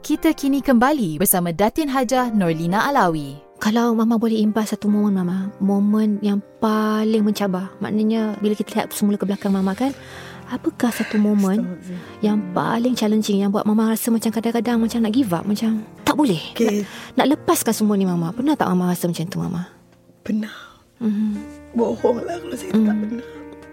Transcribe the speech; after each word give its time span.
Kita 0.00 0.32
kini 0.32 0.64
kembali 0.64 1.20
bersama 1.20 1.52
Datin 1.52 1.92
Hajah 1.92 2.32
Norlina 2.32 2.88
Alawi. 2.88 3.36
Kalau 3.60 3.92
Mama 3.92 4.16
boleh 4.16 4.40
imbas 4.40 4.72
satu 4.72 4.88
momen 4.88 5.12
Mama, 5.12 5.52
momen 5.60 6.16
yang 6.24 6.40
paling 6.56 7.20
mencabar. 7.20 7.68
Maknanya 7.84 8.40
bila 8.40 8.56
kita 8.56 8.72
lihat 8.72 8.88
semula 8.96 9.20
ke 9.20 9.28
belakang 9.28 9.52
Mama 9.52 9.76
kan, 9.76 9.92
apakah 10.48 10.88
satu 10.88 11.20
momen 11.20 11.76
yang 12.24 12.40
paling 12.56 12.96
challenging 12.96 13.44
yang 13.44 13.52
buat 13.52 13.68
Mama 13.68 13.92
rasa 13.92 14.08
macam 14.08 14.32
kadang-kadang 14.32 14.80
macam 14.80 15.04
nak 15.04 15.12
give 15.12 15.36
up, 15.36 15.44
macam 15.44 15.84
tak 16.00 16.16
boleh. 16.16 16.40
Okay. 16.56 16.80
Nak, 17.20 17.20
nak 17.20 17.26
lepaskan 17.36 17.76
semua 17.76 18.00
ni 18.00 18.08
Mama. 18.08 18.32
Pernah 18.32 18.56
tak 18.56 18.72
Mama 18.72 18.88
rasa 18.88 19.04
macam 19.04 19.28
tu 19.28 19.36
Mama? 19.36 19.68
Pernah. 20.24 20.56
Mhm. 21.04 21.36
Bohong 21.76 22.24
lah 22.24 22.40
kalau 22.40 22.56
saya 22.56 22.72
tak 22.72 22.96
pernah. 23.04 23.24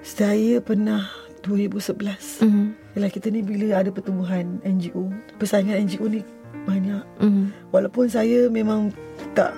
Saya 0.03 0.53
pernah 0.59 1.01
2011. 1.47 2.43
Mhm. 2.43 2.86
Yalah 2.97 3.13
kita 3.13 3.29
ni 3.29 3.45
bila 3.45 3.77
ada 3.77 3.93
pertumbuhan 3.93 4.57
NGO, 4.65 5.13
persaingan 5.37 5.85
NGO 5.85 6.09
ni 6.09 6.25
banyak. 6.65 7.05
Mhm. 7.21 7.69
Walaupun 7.69 8.09
saya 8.09 8.49
memang 8.49 8.89
tak 9.37 9.53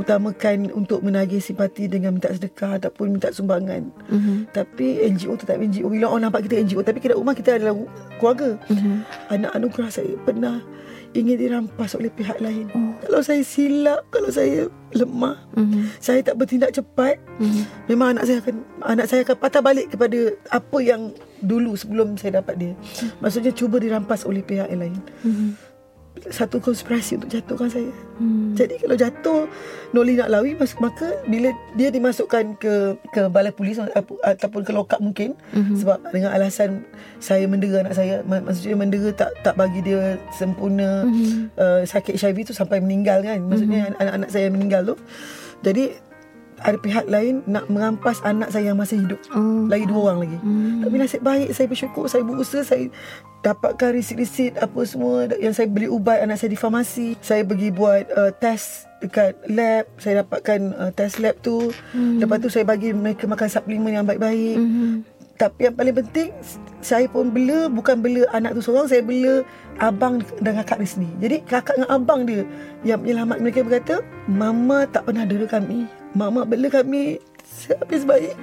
utamakan 0.00 0.72
untuk 0.72 1.04
menagih 1.04 1.44
simpati 1.44 1.86
dengan 1.86 2.16
minta 2.16 2.32
sedekah 2.32 2.80
ataupun 2.80 3.20
minta 3.20 3.28
sumbangan. 3.28 3.92
Mhm. 4.08 4.48
Tapi 4.56 4.96
NGO 5.12 5.36
tetap 5.36 5.60
NGO. 5.60 5.92
Bila 5.92 6.08
orang 6.08 6.32
nampak 6.32 6.48
kita 6.48 6.56
NGO, 6.56 6.80
tapi 6.80 7.04
kita 7.04 7.20
rumah 7.20 7.36
kita 7.36 7.60
adalah 7.60 7.76
keluarga. 8.16 8.56
Mhm. 8.72 8.94
Anak 9.28 9.50
anugerah 9.60 9.90
saya 9.92 10.16
pernah 10.24 10.64
ingin 11.10 11.36
dirampas 11.38 11.98
oleh 11.98 12.10
pihak 12.12 12.38
lain. 12.38 12.70
Oh. 12.70 12.94
Kalau 13.02 13.20
saya 13.22 13.42
silap, 13.42 14.06
kalau 14.14 14.30
saya 14.30 14.70
lemah, 14.94 15.38
Mhm. 15.58 15.98
saya 15.98 16.22
tak 16.22 16.38
bertindak 16.38 16.70
cepat, 16.70 17.18
Mhm. 17.42 17.62
memang 17.90 18.14
anak 18.14 18.24
saya 18.30 18.38
akan 18.42 18.56
anak 18.86 19.06
saya 19.10 19.20
akan 19.26 19.36
patah 19.38 19.62
balik 19.62 19.90
kepada 19.90 20.18
apa 20.50 20.78
yang 20.78 21.10
dulu 21.42 21.74
sebelum 21.74 22.14
saya 22.14 22.38
dapat 22.42 22.54
dia. 22.62 22.72
Maksudnya 23.18 23.50
cuba 23.50 23.82
dirampas 23.82 24.22
oleh 24.22 24.44
pihak 24.44 24.70
yang 24.70 24.80
lain. 24.86 24.96
Mhm. 25.26 25.48
Satu 26.26 26.58
konspirasi 26.58 27.16
untuk 27.16 27.30
jatuhkan 27.30 27.66
saya. 27.66 27.88
Mhm. 28.16 28.52
Jadi 28.52 28.74
kalau 28.76 28.92
jatuh 28.94 29.40
Noli 29.90 30.14
nak 30.14 30.28
lawi 30.28 30.52
mas- 30.52 30.76
maka 30.76 31.02
bila 31.24 31.48
dia 31.72 31.88
dimasukkan 31.88 32.54
ke 32.54 32.74
ke 33.08 33.26
balai 33.26 33.50
polis 33.50 33.74
ata- 33.76 34.04
ataupun 34.22 34.60
ke 34.60 34.70
lokap 34.70 34.98
mungkin 34.98 35.32
Mhm. 35.50 35.74
sebab 35.76 35.98
dengan 36.08 36.30
alasan 36.30 36.84
saya 37.16 37.44
mendera 37.44 37.80
anak 37.80 37.94
saya 37.94 38.20
mak- 38.22 38.44
maksudnya 38.44 38.76
mendera 38.76 39.10
tak 39.10 39.32
tak 39.40 39.54
bagi 39.54 39.80
dia 39.80 40.14
sempurna 40.30 41.02
Mhm. 41.02 41.54
uh, 41.54 41.80
sakit 41.82 42.14
HIV 42.14 42.44
tu 42.44 42.52
sampai 42.52 42.78
meninggal 42.78 43.20
kan 43.20 43.40
maksudnya 43.40 43.90
anak-anak 43.96 44.28
saya 44.28 44.46
meninggal 44.46 44.84
tu 44.84 44.94
jadi 45.60 45.96
ada 46.60 46.76
pihak 46.76 47.06
lain 47.06 47.40
nak 47.44 47.66
merampas 47.66 48.20
anak 48.20 48.48
saya 48.48 48.70
yang 48.70 48.76
masih 48.76 49.00
hidup 49.00 49.20
Oh. 49.30 49.64
lagi 49.66 49.84
dua 49.84 50.00
orang 50.06 50.18
lagi 50.22 50.38
Hmm. 50.38 50.80
tapi 50.80 50.94
nasib 50.96 51.20
baik 51.20 51.48
saya 51.50 51.66
bersyukur 51.66 52.04
saya 52.04 52.22
berusaha 52.22 52.62
saya 52.62 52.88
dapatkan 53.40 53.90
risit-risit 53.92 54.52
apa 54.56 54.80
semua 54.82 55.24
yang 55.34 55.50
saya 55.50 55.64
beli 55.64 55.86
ubat 55.86 56.20
anak 56.20 56.36
saya 56.36 56.48
di 56.48 56.56
farmasi 56.56 57.16
saya 57.18 57.40
pergi 57.40 57.68
buat 57.70 58.04
uh, 58.10 58.32
test 58.34 58.84
dekat 59.00 59.32
lab 59.46 59.88
saya 59.96 60.20
dapatkan 60.20 60.60
uh, 60.74 60.90
test 60.90 61.16
lab 61.18 61.36
tu 61.38 61.72
Hmm. 61.90 62.18
lepas 62.18 62.36
tu 62.36 62.48
saya 62.48 62.62
bagi 62.62 62.92
mereka 62.92 63.24
makan 63.24 63.48
suplemen 63.48 63.94
yang 63.94 64.04
baik-baik 64.04 64.56
Mhm. 64.56 64.92
tapi 65.34 65.60
yang 65.64 65.72
paling 65.72 65.96
penting 65.96 66.28
saya 66.78 67.06
pun 67.06 67.28
bela 67.28 67.66
bukan 67.66 67.96
bela 67.96 68.28
anak 68.30 68.52
tu 68.52 68.60
seorang 68.60 68.84
saya 68.84 69.00
bela 69.00 69.40
abang 69.78 70.20
dan 70.38 70.60
kakak 70.60 70.76
dia 70.78 70.88
sendiri 70.90 71.16
jadi 71.18 71.36
kakak 71.42 71.74
dengan 71.74 71.90
abang 71.90 72.20
dia 72.22 72.44
yang 72.82 73.00
menyelamat 73.00 73.40
mereka 73.40 73.60
berkata 73.62 73.94
mama 74.26 74.84
tak 74.84 75.02
pernah 75.02 75.24
dera 75.24 75.48
kami 75.48 75.88
mama 76.16 76.42
bela 76.44 76.68
kami 76.70 77.18
sehabis 77.44 78.06
baik 78.06 78.34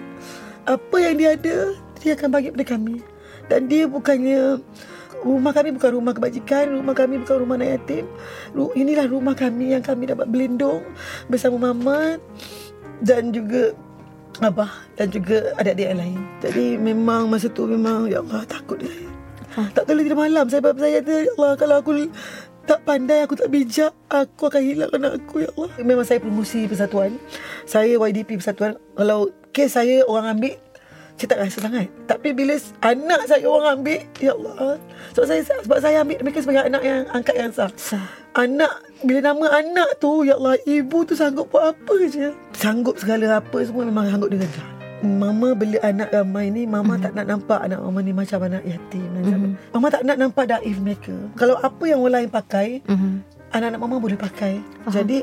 apa 0.68 0.96
yang 1.00 1.16
dia 1.20 1.30
ada 1.36 1.58
dia 2.00 2.12
akan 2.16 2.30
bagi 2.32 2.52
pada 2.54 2.66
kami 2.66 3.04
dan 3.48 3.68
dia 3.72 3.88
bukannya 3.88 4.60
rumah 5.26 5.52
kami 5.56 5.74
bukan 5.74 5.92
rumah 5.98 6.14
kebajikan 6.14 6.78
rumah 6.78 6.94
kami 6.94 7.20
bukan 7.24 7.38
rumah 7.42 7.56
anak 7.58 7.82
yatim 7.82 8.06
inilah 8.76 9.08
rumah 9.10 9.34
kami 9.34 9.74
yang 9.74 9.84
kami 9.84 10.08
dapat 10.08 10.30
berlindung 10.30 10.84
bersama 11.32 11.72
mama 11.72 12.22
dan 13.02 13.34
juga 13.34 13.74
abah 14.42 14.70
dan 14.98 15.10
juga 15.10 15.54
adik-adik 15.58 15.88
yang 15.90 16.00
lain. 16.00 16.20
Jadi 16.46 16.66
memang 16.78 17.30
masa 17.30 17.50
tu 17.50 17.66
memang 17.66 18.06
ya 18.06 18.22
Allah 18.22 18.46
takut 18.46 18.78
dia. 18.82 18.94
Ah. 19.58 19.66
Tak 19.74 19.90
boleh 19.90 20.06
tidur 20.06 20.22
malam 20.22 20.46
saya 20.46 20.62
sebab 20.62 20.78
saya 20.78 21.02
kata 21.02 21.14
ya 21.18 21.32
Allah 21.34 21.52
kalau 21.58 21.76
aku 21.82 21.92
tak 22.68 22.84
pandai 22.84 23.24
aku 23.24 23.40
tak 23.40 23.48
bijak 23.48 23.96
aku 24.12 24.52
akan 24.52 24.62
hilang 24.62 24.92
anak 24.92 25.24
aku 25.24 25.48
ya 25.48 25.50
Allah. 25.56 25.72
Memang 25.80 26.04
saya 26.04 26.20
promosi 26.20 26.68
persatuan. 26.68 27.16
Saya 27.64 27.96
YDP 27.96 28.36
persatuan. 28.36 28.76
Kalau 28.94 29.32
kes 29.56 29.80
saya 29.80 30.04
orang 30.04 30.36
ambil 30.36 30.60
saya 31.18 31.34
tak 31.34 31.40
rasa 31.42 31.58
sangat. 31.66 31.90
Tapi 32.06 32.30
bila 32.30 32.54
anak 32.86 33.26
saya 33.26 33.50
orang 33.50 33.82
ambil, 33.82 34.06
ya 34.22 34.38
Allah. 34.38 34.78
Sebab 35.18 35.26
saya 35.26 35.42
sebab 35.66 35.80
saya 35.82 36.06
ambil 36.06 36.22
mereka 36.22 36.46
sebagai 36.46 36.70
anak 36.70 36.84
yang 36.86 37.10
angkat 37.10 37.36
yang 37.42 37.50
sah. 37.50 37.74
Sah. 37.74 38.06
Anak 38.38 38.86
Bila 39.02 39.34
nama 39.34 39.66
anak 39.66 39.98
tu 39.98 40.22
Ya 40.22 40.38
Allah 40.38 40.62
Ibu 40.62 41.10
tu 41.10 41.18
sanggup 41.18 41.50
buat 41.50 41.74
apa 41.74 41.94
je 42.06 42.30
Sanggup 42.54 42.94
segala 43.02 43.42
apa 43.42 43.66
Semua 43.66 43.82
memang 43.82 44.06
sanggup 44.14 44.30
dia 44.30 44.46
kerja 44.46 44.77
Mama 45.02 45.54
beli 45.54 45.78
anak 45.78 46.10
ramai 46.10 46.50
ni 46.50 46.66
Mama 46.66 46.98
tak 46.98 47.14
nak 47.14 47.30
nampak 47.30 47.62
Anak 47.62 47.80
mama 47.80 48.00
ni 48.02 48.14
macam 48.14 48.42
anak 48.42 48.66
yatim 48.66 49.06
Mhm. 49.14 49.52
Mama 49.70 49.88
tak 49.90 50.02
nak 50.04 50.18
nampak 50.18 50.50
daif 50.50 50.78
mereka 50.82 51.14
Kalau 51.38 51.54
apa 51.58 51.84
yang 51.86 52.02
orang 52.02 52.26
lain 52.26 52.30
pakai 52.30 52.82
Mhm. 52.86 53.12
Anak-anak 53.48 53.80
mama 53.80 53.96
boleh 53.98 54.18
pakai 54.18 54.58
Faham. 54.84 54.94
Jadi 54.94 55.22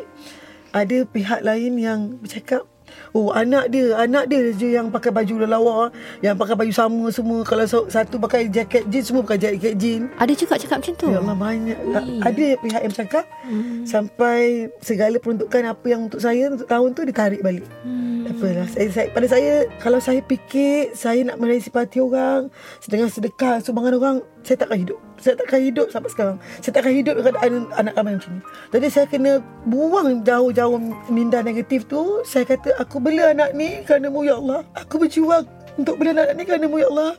Ada 0.71 1.07
pihak 1.07 1.41
lain 1.43 1.73
yang 1.79 2.01
bercakap 2.19 2.67
Oh 3.15 3.31
anak 3.31 3.71
dia 3.71 3.95
Anak 3.95 4.27
dia 4.27 4.51
je 4.51 4.75
yang 4.75 4.91
pakai 4.91 5.15
baju 5.15 5.47
lelawar 5.47 5.95
Yang 6.19 6.35
pakai 6.35 6.55
baju 6.59 6.73
sama 6.75 7.05
semua 7.09 7.47
Kalau 7.47 7.63
satu 7.87 8.19
pakai 8.19 8.51
jaket 8.51 8.91
jeans 8.91 9.07
Semua 9.07 9.23
pakai 9.23 9.55
jaket 9.55 9.79
jeans 9.79 10.11
Ada 10.19 10.33
juga 10.35 10.59
cakap 10.59 10.83
macam 10.83 10.95
tu. 10.99 11.07
Ya 11.09 11.23
Allah 11.23 11.39
banyak 11.39 11.79
Ui. 11.79 11.95
Ada 12.21 12.45
pihak 12.59 12.81
yang 12.83 12.93
bercakap 12.93 13.25
Hmm. 13.45 13.85
Sampai 13.85 14.73
segala 14.81 15.21
peruntukan 15.21 15.69
apa 15.69 15.85
yang 15.85 16.09
untuk 16.09 16.17
saya 16.17 16.49
Untuk 16.49 16.65
tahun 16.65 16.97
tu 16.97 17.05
ditarik 17.05 17.45
balik 17.45 17.69
Hmm. 17.85 18.25
Apalah 18.25 18.65
saya, 18.67 18.89
saya, 18.89 19.09
Pada 19.13 19.27
saya 19.29 19.53
Kalau 19.79 20.01
saya 20.01 20.25
fikir 20.25 20.97
Saya 20.97 21.29
nak 21.29 21.37
meraih 21.37 21.61
simpati 21.61 22.01
orang 22.01 22.49
Sedangkan 22.81 23.13
sedekah 23.13 23.61
Sumbangan 23.61 23.95
orang 23.95 24.17
Saya 24.41 24.59
takkan 24.59 24.81
hidup 24.81 24.97
Saya 25.25 25.41
takkan 25.41 25.65
hidup 25.65 25.89
sampai 25.89 26.13
sekarang. 26.13 26.37
Saya 26.61 26.73
takkan 26.77 26.93
hidup 26.93 27.17
keadaan 27.25 27.65
anak 27.81 27.97
ramai 27.97 28.21
macam 28.21 28.37
ni. 28.37 28.43
Jadi 28.77 28.87
saya 28.93 29.07
kena 29.09 29.41
Buang 29.65 30.21
jauh-jauh 30.21 30.77
minda 31.09 31.41
negatif 31.41 31.89
tu. 31.89 32.21
Saya 32.29 32.45
kata 32.45 32.77
Aku 32.85 33.01
bela 33.01 33.33
anak 33.33 33.57
ni 33.57 33.81
Kerana-Mu 33.89 34.21
ya 34.29 34.37
Allah. 34.37 34.69
Aku 34.77 35.01
berjuang 35.01 35.49
Untuk 35.81 35.97
bela 35.97 36.13
anak 36.13 36.37
ni 36.37 36.45
Kerana-Mu 36.45 36.77
ya 36.77 36.93
Allah. 36.93 37.17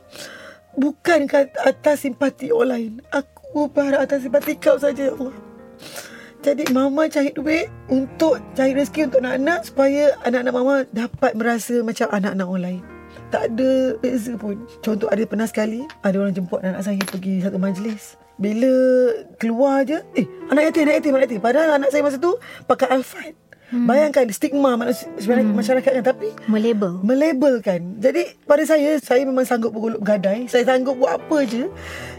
Bukan 0.78 1.26
atas 1.66 2.06
simpati 2.06 2.54
orang 2.54 2.70
lain. 2.70 2.92
Aku 3.10 3.66
berharap 3.74 4.06
atas 4.06 4.22
simpati 4.22 4.54
kau 4.54 4.78
saja 4.78 5.10
ya 5.10 5.12
Allah. 5.18 5.34
Jadi 6.46 6.62
mama 6.70 7.10
cari 7.10 7.34
duit 7.34 7.66
untuk 7.90 8.38
cari 8.54 8.70
rezeki 8.70 9.10
untuk 9.10 9.18
anak-anak 9.18 9.66
supaya 9.66 10.14
anak-anak 10.22 10.54
mama 10.54 10.74
dapat 10.94 11.34
merasa 11.34 11.82
macam 11.82 12.06
anak-anak 12.06 12.46
orang 12.46 12.62
lain. 12.62 12.95
Tak 13.26 13.42
ada 13.52 13.98
beza 13.98 14.32
pun. 14.38 14.62
Contoh 14.80 15.10
ada 15.10 15.22
pernah 15.26 15.46
sekali 15.50 15.82
ada 16.02 16.16
orang 16.22 16.34
jemput 16.34 16.62
anak 16.62 16.82
saya 16.86 17.02
pergi 17.02 17.42
satu 17.42 17.58
majlis. 17.58 18.14
Bila 18.36 18.72
keluar 19.40 19.82
je, 19.88 19.98
eh 20.14 20.28
anak 20.52 20.70
yatim, 20.70 20.82
anak 20.86 20.94
yatim, 21.00 21.12
anak 21.16 21.24
yatim. 21.26 21.40
Padahal 21.42 21.68
anak 21.80 21.88
saya 21.90 22.02
masa 22.04 22.20
tu 22.20 22.36
pakai 22.68 22.92
alfad. 22.92 23.34
Hmm. 23.66 23.82
Bayangkan 23.82 24.30
stigma 24.30 24.78
manusia, 24.78 25.10
hmm. 25.18 25.50
masyarakat 25.50 25.90
kan 25.90 26.04
tapi 26.06 26.30
Melabel. 26.46 27.02
melabelkan. 27.02 27.98
Jadi 27.98 28.38
pada 28.46 28.62
saya 28.62 28.94
saya 29.02 29.26
memang 29.26 29.42
sanggup 29.42 29.74
bergolok 29.74 30.06
gadai. 30.06 30.46
Saya 30.46 30.62
sanggup 30.62 30.94
buat 31.02 31.18
apa 31.18 31.42
je. 31.42 31.66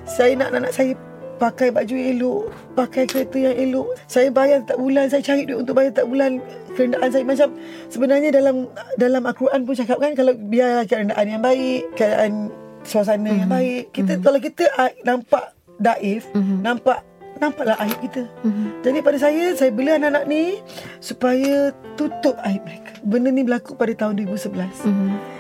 Saya 0.04 0.36
nak 0.36 0.52
anak 0.52 0.76
saya 0.76 0.92
pakai 1.38 1.70
baju 1.70 1.94
yang 1.94 2.10
elok, 2.18 2.42
pakai 2.74 3.04
kereta 3.06 3.38
yang 3.38 3.56
elok. 3.56 3.94
Saya 4.10 4.34
bayar 4.34 4.66
tak 4.66 4.82
bulan, 4.82 5.08
saya 5.08 5.22
cari 5.22 5.46
duit 5.46 5.62
untuk 5.62 5.78
bayar 5.78 5.94
tak 5.94 6.10
bulan 6.10 6.42
kerendaan 6.74 7.10
saya 7.10 7.26
macam 7.26 7.50
sebenarnya 7.90 8.30
dalam 8.30 8.70
dalam 9.02 9.24
Al-Quran 9.26 9.66
pun 9.66 9.74
cakap 9.74 9.98
kan 9.98 10.14
kalau 10.14 10.34
biar 10.38 10.86
keadaan 10.86 11.28
yang 11.30 11.42
baik, 11.42 11.90
keadaan 11.98 12.54
suasana 12.86 13.26
mm-hmm. 13.26 13.40
yang 13.42 13.50
baik. 13.50 13.84
Kita 13.94 14.12
mm-hmm. 14.18 14.26
kalau 14.26 14.40
kita 14.42 14.64
nampak 15.06 15.44
daif, 15.82 16.30
mm-hmm. 16.34 16.60
nampak 16.62 17.00
nampaklah 17.38 17.78
aib 17.86 17.98
kita. 18.02 18.26
Mm-hmm. 18.42 18.68
Jadi 18.82 18.98
pada 19.06 19.18
saya 19.22 19.44
saya 19.54 19.70
beli 19.70 19.94
anak-anak 19.94 20.26
ni 20.26 20.58
supaya 20.98 21.70
tutup 21.94 22.34
aib 22.50 22.66
mereka. 22.66 22.98
Benda 23.06 23.30
ni 23.30 23.46
berlaku 23.46 23.78
pada 23.78 23.94
tahun 23.94 24.26
2011. 24.26 24.58
Mm-hmm 24.86 25.38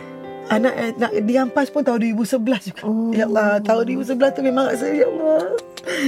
anak 0.47 0.73
eh, 0.79 0.91
nak 0.95 1.11
diampas 1.27 1.67
pun 1.67 1.83
tahun 1.83 1.99
2011 2.15 2.71
juga. 2.71 2.81
Oh. 2.87 3.11
Ya 3.11 3.27
Allah, 3.27 3.59
tahun 3.59 3.99
2011 3.99 4.35
tu 4.35 4.41
memang 4.43 4.65
rasa 4.71 4.87
ya 4.87 5.07
Allah. 5.07 5.43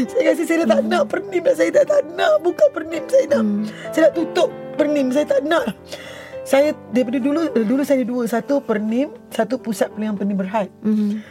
Saya 0.09 0.21
rasa 0.31 0.43
saya 0.43 0.57
dah 0.65 0.69
tak 0.77 0.81
nak 0.87 1.03
pernim 1.07 1.41
dah. 1.43 1.55
Saya 1.55 1.69
dah 1.71 1.85
tak 1.87 2.01
nak 2.13 2.33
buka 2.43 2.65
pernim. 2.71 3.03
Saya 3.07 3.25
nak 3.31 3.41
hmm. 3.43 3.63
saya 3.95 4.01
nak 4.09 4.13
tutup 4.15 4.49
pernim. 4.75 5.07
Saya 5.11 5.25
tak 5.25 5.41
nak. 5.47 5.65
Saya 6.43 6.73
daripada 6.89 7.21
dulu 7.21 7.45
dulu 7.53 7.81
saya 7.85 8.01
ada 8.01 8.07
dua, 8.09 8.25
satu 8.25 8.57
pernim, 8.65 9.13
satu 9.29 9.61
pusat 9.61 9.93
pelayanan 9.93 10.17
pernim 10.17 10.37
berhad. 10.37 10.67
Hmm. 10.81 11.21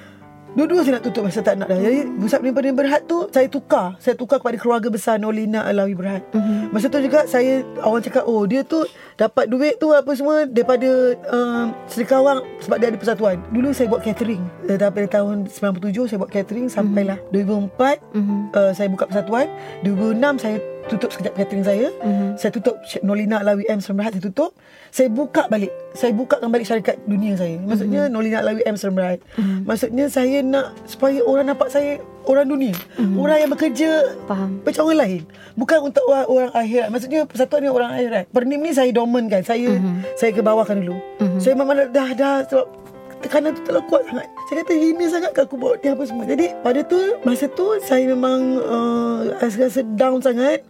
Dua-dua 0.57 0.81
saya 0.81 1.01
nak 1.01 1.05
tutup 1.05 1.29
Saya 1.29 1.45
tak 1.45 1.57
nak 1.61 1.69
dah. 1.69 1.79
Jadi 1.79 2.09
Pusat 2.17 2.39
Penimpan 2.41 2.75
Berhad 2.77 3.03
tu 3.05 3.29
Saya 3.29 3.47
tukar. 3.51 3.99
Saya 4.01 4.15
tukar 4.17 4.41
kepada 4.41 4.57
keluarga 4.57 4.89
besar 4.89 5.21
Nolina 5.21 5.67
Alawi 5.67 5.93
Berhad. 5.93 6.25
Mm-hmm. 6.33 6.73
Masa 6.73 6.87
tu 6.89 7.01
juga 7.05 7.29
Saya 7.29 7.67
Orang 7.85 8.01
cakap 8.01 8.25
Oh 8.25 8.49
dia 8.49 8.65
tu 8.65 8.81
Dapat 9.21 9.45
duit 9.51 9.77
tu 9.77 9.93
Apa 9.93 10.11
semua 10.17 10.49
Daripada 10.49 10.89
um, 11.29 11.75
Sedekawang 11.91 12.41
Sebab 12.65 12.77
dia 12.81 12.89
ada 12.89 12.99
persatuan. 12.99 13.37
Dulu 13.53 13.69
saya 13.77 13.87
buat 13.93 14.01
catering. 14.01 14.43
Daripada 14.65 15.07
tahun 15.21 15.51
97 15.51 16.09
Saya 16.09 16.19
buat 16.21 16.33
catering 16.33 16.67
Sampailah. 16.73 17.19
Mm-hmm. 17.29 17.75
2004 17.77 18.17
mm-hmm. 18.17 18.41
uh, 18.57 18.73
Saya 18.73 18.89
buka 18.89 19.05
persatuan. 19.09 19.47
2006 19.85 20.45
Saya 20.45 20.57
tutup 20.89 21.11
sekejap 21.13 21.35
catering 21.37 21.65
saya. 21.65 21.87
Mm-hmm. 22.01 22.29
Saya 22.41 22.51
tutup 22.51 22.81
Nolina 23.05 23.45
Alawi 23.45 23.69
M 23.69 23.79
Seremberhat 23.79 24.17
saya 24.17 24.25
tutup. 24.25 24.51
Saya 24.89 25.09
buka 25.13 25.45
balik. 25.53 25.69
Saya 25.93 26.17
bukakan 26.17 26.49
balik 26.49 26.65
syarikat 26.65 26.97
dunia 27.05 27.37
saya. 27.37 27.61
Maksudnya 27.61 28.09
mm-hmm. 28.09 28.17
Nolina 28.17 28.37
Alawi 28.41 28.63
M 28.65 28.77
Seremberhat. 28.81 29.21
Mm-hmm. 29.37 29.59
Maksudnya 29.69 30.07
saya 30.09 30.41
nak 30.41 30.73
supaya 30.89 31.21
orang 31.23 31.53
nampak 31.53 31.69
saya 31.69 32.01
orang 32.25 32.49
dunia. 32.49 32.75
Mm-hmm. 32.97 33.17
Orang 33.21 33.39
yang 33.39 33.51
bekerja 33.53 33.91
Faham. 34.25 34.51
macam 34.65 34.83
orang 34.89 35.01
lain. 35.05 35.23
Bukan 35.55 35.79
untuk 35.93 36.05
orang, 36.09 36.27
orang 36.27 36.51
akhirat. 36.57 36.89
Maksudnya 36.89 37.21
persatuan 37.29 37.61
ni 37.61 37.71
orang 37.71 37.91
akhirat. 37.93 38.25
Pernim 38.33 38.61
ni 38.65 38.73
saya 38.73 38.91
dormant 38.91 39.29
kan. 39.29 39.45
Saya 39.45 39.77
mm-hmm. 39.77 40.17
saya 40.17 40.31
ke 40.33 40.41
bawah 40.41 40.65
kan 40.65 40.81
dulu. 40.81 40.97
Mm-hmm. 41.21 41.41
Saya 41.45 41.53
memang 41.53 41.77
dah 41.93 42.11
dah 42.17 42.37
sebab 42.49 42.67
tekanan 43.21 43.55
tu 43.57 43.63
terlalu 43.67 43.85
kuat 43.91 44.03
sangat. 44.09 44.29
Saya 44.49 44.57
kata 44.65 44.75
hina 44.75 45.07
sangat 45.11 45.31
ke 45.35 45.41
aku 45.45 45.57
bawa 45.61 45.75
dia 45.79 45.93
apa 45.93 46.05
semua. 46.07 46.25
Jadi 46.25 46.47
pada 46.65 46.81
tu 46.87 46.99
masa 47.27 47.45
tu 47.53 47.67
saya 47.85 48.05
memang 48.09 48.41
uh, 48.63 49.19
rasa 49.43 49.83
down 49.97 50.23
sangat. 50.23 50.65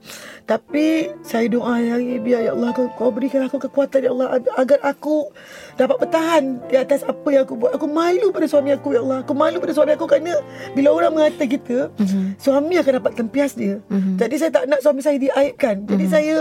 Tapi 0.49 1.12
saya 1.21 1.45
doa 1.53 1.77
hari 1.77 2.17
biar 2.25 2.41
ya 2.41 2.56
Allah 2.56 2.73
kau, 2.73 2.89
kau 2.97 3.12
berikan 3.12 3.45
aku 3.45 3.61
kekuatan 3.61 4.00
ya 4.00 4.17
Allah 4.17 4.41
agar 4.56 4.81
aku 4.81 5.29
dapat 5.77 6.00
bertahan 6.00 6.56
di 6.73 6.77
atas 6.81 7.05
apa 7.05 7.29
yang 7.29 7.45
aku 7.45 7.53
buat. 7.53 7.77
Aku 7.77 7.85
malu 7.85 8.33
pada 8.33 8.49
suami 8.49 8.73
aku 8.73 8.97
ya 8.97 9.05
Allah. 9.05 9.21
Aku 9.21 9.37
malu 9.37 9.61
pada 9.61 9.77
suami 9.77 9.93
aku 9.93 10.09
kerana 10.09 10.41
bila 10.73 10.97
orang 10.97 11.12
mengata 11.12 11.45
kita, 11.45 11.93
mm-hmm. 11.93 12.41
suami 12.41 12.81
akan 12.81 12.93
dapat 12.97 13.12
tempias 13.21 13.53
dia. 13.61 13.77
Mm-hmm. 13.93 14.15
Jadi 14.17 14.35
saya 14.41 14.50
tak 14.56 14.65
nak 14.73 14.81
suami 14.81 15.05
saya 15.05 15.21
diaibkan. 15.21 15.85
Jadi 15.85 16.05
mm-hmm. 16.09 16.17
saya 16.17 16.37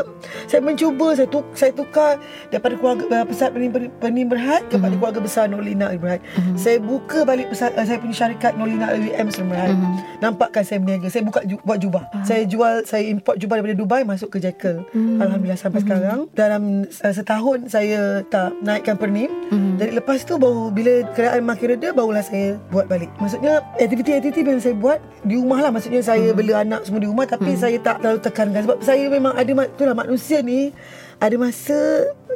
saya 0.48 0.62
mencuba 0.64 1.08
saya 1.12 1.28
tuk, 1.28 1.46
saya 1.52 1.72
tukar 1.76 2.16
daripada 2.48 2.80
keluarga 2.80 3.28
besar 3.28 3.52
pening, 3.52 3.92
pening 4.00 4.32
berhad 4.32 4.64
kepada 4.72 4.88
mm-hmm. 4.88 5.04
keluarga 5.04 5.20
besar 5.20 5.52
Nolina 5.52 5.92
Berhad. 6.00 6.22
Mm-hmm. 6.24 6.56
Saya 6.58 6.78
buka 6.80 7.20
balik 7.28 7.48
besar, 7.52 7.74
uh, 7.76 7.86
saya 7.86 7.98
punya 8.00 8.16
syarikat 8.16 8.54
Nolina 8.56 8.94
LVM 8.94 9.28
Berhad. 9.50 9.74
Mm-hmm. 9.74 9.96
Nampakkan 10.24 10.64
saya 10.64 10.78
berniaga. 10.82 11.08
Saya 11.12 11.24
buka 11.26 11.42
ju- 11.44 11.62
buat 11.62 11.78
jubah. 11.82 12.04
Mm-hmm. 12.10 12.26
Saya 12.26 12.44
jual 12.48 12.74
saya 12.88 13.04
import 13.10 13.36
jubah 13.38 13.60
daripada 13.60 13.78
Dubai 13.78 14.02
masuk 14.08 14.34
ke 14.34 14.38
Jekyll. 14.42 14.86
Mm. 14.96 15.20
Alhamdulillah 15.22 15.60
sampai 15.60 15.80
mm. 15.82 15.86
sekarang 15.86 16.20
dalam 16.34 16.62
uh, 16.88 17.14
setahun 17.14 17.58
saya 17.70 18.24
tak 18.28 18.56
naikkan 18.64 18.96
pernim. 18.96 19.30
Mm. 19.50 19.78
Jadi 19.78 19.92
lepas 19.98 20.24
tu 20.24 20.40
baru 20.40 20.72
bila 20.72 21.04
keadaan 21.14 21.44
makin 21.44 21.68
reda 21.78 21.90
barulah 21.92 22.24
saya 22.24 22.58
buat 22.72 22.88
balik. 22.88 23.12
Maksudnya 23.20 23.62
aktiviti-aktiviti 23.78 24.46
yang 24.46 24.64
saya 24.64 24.76
buat 24.78 25.00
di 25.28 25.36
rumah 25.36 25.60
lah 25.60 25.72
maksudnya 25.74 26.02
saya 26.02 26.32
mm. 26.32 26.38
bela 26.38 26.54
anak 26.64 26.82
semua 26.88 27.02
di 27.04 27.10
rumah 27.10 27.26
tapi 27.28 27.54
mm. 27.54 27.60
saya 27.60 27.78
tak 27.84 28.00
terlalu 28.00 28.20
tekankan 28.24 28.62
sebab 28.64 28.78
saya 28.82 29.06
memang 29.12 29.34
ada 29.36 29.52
itulah 29.68 29.96
manusia 29.98 30.40
ni 30.40 30.72
ada 31.18 31.36
masa 31.38 31.78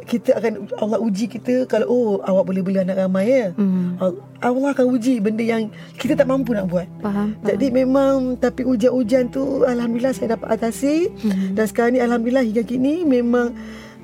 kita 0.09 0.33
akan 0.33 0.73
Allah 0.81 0.97
uji 0.97 1.29
kita 1.29 1.69
kalau 1.69 1.85
oh 1.85 2.11
awak 2.25 2.49
boleh 2.49 2.61
beli 2.65 2.81
anak 2.81 2.97
ramai 2.97 3.29
ya. 3.29 3.47
Hmm. 3.53 3.97
Allah 4.41 4.69
akan 4.73 4.85
uji 4.97 5.21
benda 5.21 5.45
yang 5.45 5.69
kita 6.01 6.17
tak 6.17 6.25
mampu 6.25 6.57
nak 6.57 6.65
buat. 6.65 6.89
Faham. 7.05 7.37
Jadi 7.45 7.69
memang 7.69 8.37
tapi 8.41 8.65
ujian-ujian 8.65 9.29
tu 9.29 9.61
alhamdulillah 9.61 10.13
saya 10.17 10.33
dapat 10.33 10.57
atasi 10.57 11.13
hmm. 11.13 11.53
dan 11.53 11.65
sekarang 11.69 11.91
ni 11.97 12.01
alhamdulillah 12.01 12.41
hingga 12.41 12.63
kini 12.65 13.05
memang 13.05 13.53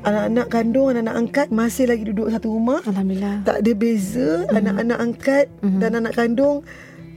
anak-anak 0.05 0.47
kandung 0.53 0.87
anak-anak 0.93 1.15
angkat 1.17 1.47
masih 1.49 1.89
lagi 1.89 2.05
duduk 2.05 2.29
satu 2.29 2.53
rumah. 2.53 2.85
Alhamdulillah. 2.85 3.41
Tak 3.41 3.65
ada 3.65 3.71
beza 3.73 4.45
hmm. 4.45 4.53
anak-anak 4.53 4.97
angkat 5.01 5.45
hmm. 5.65 5.79
dan 5.81 5.91
anak 5.97 6.13
kandung 6.13 6.61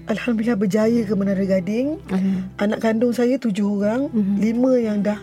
alhamdulillah 0.09 0.57
berjaya 0.57 1.01
ke 1.05 1.12
Menara 1.12 1.45
Gading. 1.45 2.01
Hmm. 2.09 2.49
Anak 2.57 2.81
kandung 2.81 3.12
saya 3.12 3.37
tujuh 3.37 3.69
orang, 3.77 4.09
hmm. 4.09 4.41
lima 4.41 4.73
yang 4.81 5.05
dah 5.05 5.21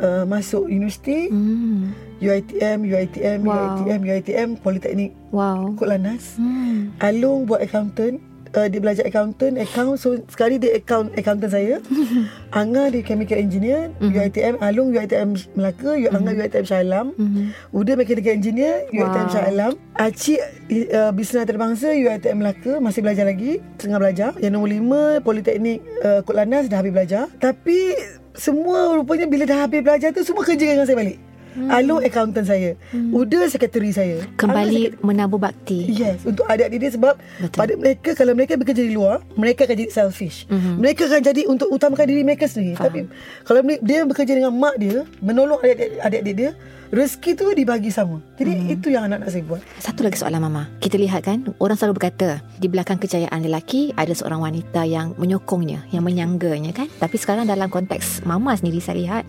uh, 0.00 0.24
masuk 0.28 0.68
universiti. 0.68 1.28
Hmm. 1.30 1.92
UiTM, 2.16 2.88
UiTM, 2.88 3.38
wow. 3.44 3.76
UiTM, 3.76 4.00
UiTM, 4.08 4.48
Politeknik 4.64 5.12
wow. 5.32 5.68
Kut 5.76 5.92
Lanas. 5.92 6.40
Hmm. 6.40 6.96
Alung 7.04 7.44
buat 7.44 7.60
accountant. 7.60 8.20
Uh, 8.56 8.72
dia 8.72 8.80
belajar 8.80 9.04
accountant, 9.04 9.60
account. 9.60 10.00
So, 10.00 10.16
sekali 10.32 10.56
dia 10.56 10.80
account 10.80 11.12
accountant 11.12 11.52
saya. 11.52 11.76
Anga 12.60 12.88
dia 12.88 13.04
chemical 13.04 13.36
engineer. 13.36 13.92
Mm-hmm. 14.00 14.16
UiTM, 14.16 14.54
Alung 14.64 14.96
UiTM 14.96 15.36
Melaka. 15.52 15.92
Mm-hmm. 15.92 16.16
Anga 16.16 16.32
UiTM 16.32 16.64
Shah 16.64 16.80
Alam. 16.80 17.12
Mm-hmm. 17.20 17.46
Uda 17.76 17.92
mechanical 18.00 18.32
engineer, 18.32 18.88
UiTM 18.96 19.26
wow. 19.28 19.34
Shah 19.34 19.44
Alam. 19.44 19.72
Acik 19.92 20.40
uh, 20.88 21.12
bisnes 21.12 21.44
antarabangsa, 21.44 21.92
UiTM 21.92 22.36
Melaka. 22.40 22.72
Masih 22.80 23.04
belajar 23.04 23.28
lagi. 23.28 23.60
Tengah 23.76 24.00
belajar. 24.00 24.32
Yang 24.40 24.52
nombor 24.56 24.70
lima, 24.72 25.02
Politeknik 25.20 25.84
uh, 26.00 26.24
Kut 26.24 26.40
Lanas. 26.40 26.72
Dah 26.72 26.80
habis 26.80 26.96
belajar. 26.96 27.28
Tapi, 27.36 27.92
semua 28.36 28.94
rupanya 28.94 29.26
bila 29.26 29.44
dah 29.48 29.64
habis 29.64 29.80
belajar 29.80 30.12
tu, 30.12 30.22
semua 30.22 30.44
kerja 30.44 30.62
dengan 30.62 30.84
saya 30.84 30.96
balik. 30.96 31.18
Hmm. 31.56 31.72
Alung 31.72 32.04
accountant 32.04 32.44
saya. 32.44 32.76
Hmm. 32.92 33.16
Uda 33.16 33.48
sekretari 33.48 33.88
saya. 33.88 34.20
Kembali 34.36 34.92
sekretari. 34.92 35.00
menabur 35.00 35.40
bakti. 35.40 35.88
Yes, 35.88 36.20
untuk 36.28 36.44
adik-adik 36.44 36.84
dia 36.84 36.92
sebab 36.92 37.16
Betul. 37.16 37.56
pada 37.56 37.72
mereka 37.80 38.10
kalau 38.12 38.32
mereka 38.36 38.60
bekerja 38.60 38.84
di 38.84 38.92
luar, 38.92 39.24
mereka 39.40 39.64
akan 39.64 39.72
jadi 39.72 39.88
selfish. 39.88 40.44
Hmm. 40.52 40.76
Mereka 40.84 41.08
akan 41.08 41.24
jadi 41.24 41.42
untuk 41.48 41.72
utamakan 41.72 42.04
diri 42.12 42.22
mereka 42.28 42.44
sendiri. 42.44 42.76
Faham. 42.76 42.92
Tapi 42.92 43.00
kalau 43.48 43.60
dia 43.80 44.04
bekerja 44.04 44.32
dengan 44.36 44.52
mak 44.52 44.76
dia, 44.76 45.08
menolong 45.24 45.56
adik-adik 46.04 46.34
dia, 46.36 46.50
rezeki 46.90 47.30
tu 47.34 47.46
dibagi 47.52 47.90
sama. 47.90 48.22
Jadi 48.38 48.52
hmm. 48.52 48.74
itu 48.78 48.86
yang 48.92 49.06
anak-anak 49.10 49.30
saya 49.30 49.44
buat. 49.46 49.62
Satu 49.82 50.00
lagi 50.06 50.16
soalan 50.18 50.42
mama. 50.42 50.70
Kita 50.78 50.98
lihat 50.98 51.26
kan, 51.26 51.42
orang 51.58 51.76
selalu 51.78 51.98
berkata 52.02 52.42
di 52.58 52.66
belakang 52.70 52.98
kejayaan 53.00 53.42
lelaki 53.42 53.90
ada 53.94 54.12
seorang 54.14 54.42
wanita 54.42 54.86
yang 54.86 55.14
menyokongnya, 55.18 55.86
yang 55.90 56.06
menyangganya 56.06 56.70
kan. 56.74 56.86
Tapi 57.00 57.16
sekarang 57.18 57.48
dalam 57.48 57.70
konteks 57.70 58.22
mama 58.26 58.54
sendiri 58.54 58.78
saya 58.78 58.96
lihat 58.98 59.24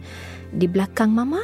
di 0.53 0.69
belakang 0.69 1.11
mama 1.11 1.43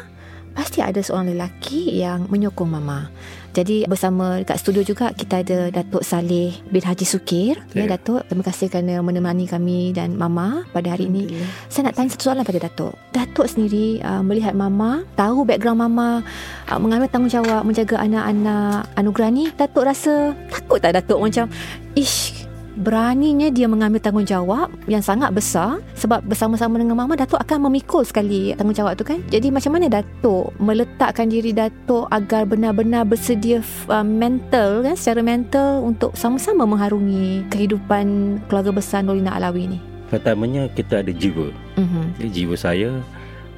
pasti 0.53 0.85
ada 0.85 1.01
seorang 1.01 1.33
lelaki 1.33 1.97
yang 1.97 2.29
menyokong 2.29 2.69
mama. 2.69 3.09
Jadi 3.53 3.85
bersama 3.85 4.41
dekat 4.41 4.57
studio 4.57 4.81
juga 4.81 5.13
kita 5.13 5.45
ada 5.45 5.69
Datuk 5.69 6.01
Saleh 6.01 6.57
bin 6.73 6.81
Haji 6.81 7.05
Sukir. 7.05 7.61
Yeah. 7.77 7.85
Ya 7.85 7.95
Datuk, 7.95 8.25
terima 8.25 8.41
kasih 8.41 8.67
kerana 8.73 8.97
menemani 9.05 9.45
kami 9.45 9.93
dan 9.93 10.17
mama 10.17 10.65
pada 10.73 10.97
hari 10.97 11.05
ini. 11.05 11.45
Saya 11.69 11.89
nak 11.89 12.01
tanya 12.01 12.09
satu 12.17 12.33
soalan 12.33 12.41
pada 12.41 12.65
Datuk. 12.65 12.97
Datuk 13.13 13.45
sendiri 13.45 14.01
uh, 14.01 14.25
melihat 14.25 14.57
mama, 14.57 15.05
tahu 15.13 15.45
background 15.45 15.85
mama 15.85 16.25
uh, 16.65 16.79
mengambil 16.81 17.05
tanggungjawab 17.13 17.61
menjaga 17.61 18.01
anak-anak 18.01 18.89
anugerah 18.97 19.29
ni, 19.29 19.45
Datuk 19.53 19.85
rasa 19.85 20.33
takut 20.49 20.81
tak 20.81 20.97
Datuk 20.97 21.21
macam 21.21 21.45
ish 21.93 22.42
beraninya 22.73 23.53
dia 23.53 23.69
mengambil 23.69 24.01
tanggungjawab 24.01 24.69
yang 24.89 25.05
sangat 25.05 25.29
besar 25.29 25.77
sebab 25.93 26.25
bersama-sama 26.25 26.81
dengan 26.81 26.97
mama 26.97 27.13
Datuk 27.13 27.37
akan 27.37 27.69
memikul 27.69 28.01
sekali 28.01 28.57
tanggungjawab 28.57 28.97
tu 28.97 29.05
kan 29.05 29.21
jadi 29.29 29.53
macam 29.53 29.77
mana 29.77 30.01
Datuk 30.01 30.49
meletakkan 30.57 31.29
diri 31.29 31.53
Datuk 31.53 32.09
agar 32.09 32.49
benar-benar 32.49 33.05
bersedia 33.05 33.61
uh, 33.93 34.01
mental 34.01 34.81
kan 34.81 34.97
secara 34.97 35.21
mental 35.21 35.85
untuk 35.85 36.17
sama-sama 36.17 36.65
mengharungi 36.65 37.45
kehidupan 37.53 38.37
keluarga 38.49 38.73
besar 38.73 39.05
Nolina 39.05 39.37
Alawi 39.37 39.77
ni 39.77 39.79
pertamanya 40.09 40.65
kita 40.73 41.05
ada 41.05 41.13
jiwa 41.13 41.53
uh-huh. 41.77 42.05
jadi 42.17 42.29
jiwa 42.41 42.55
saya 42.57 42.89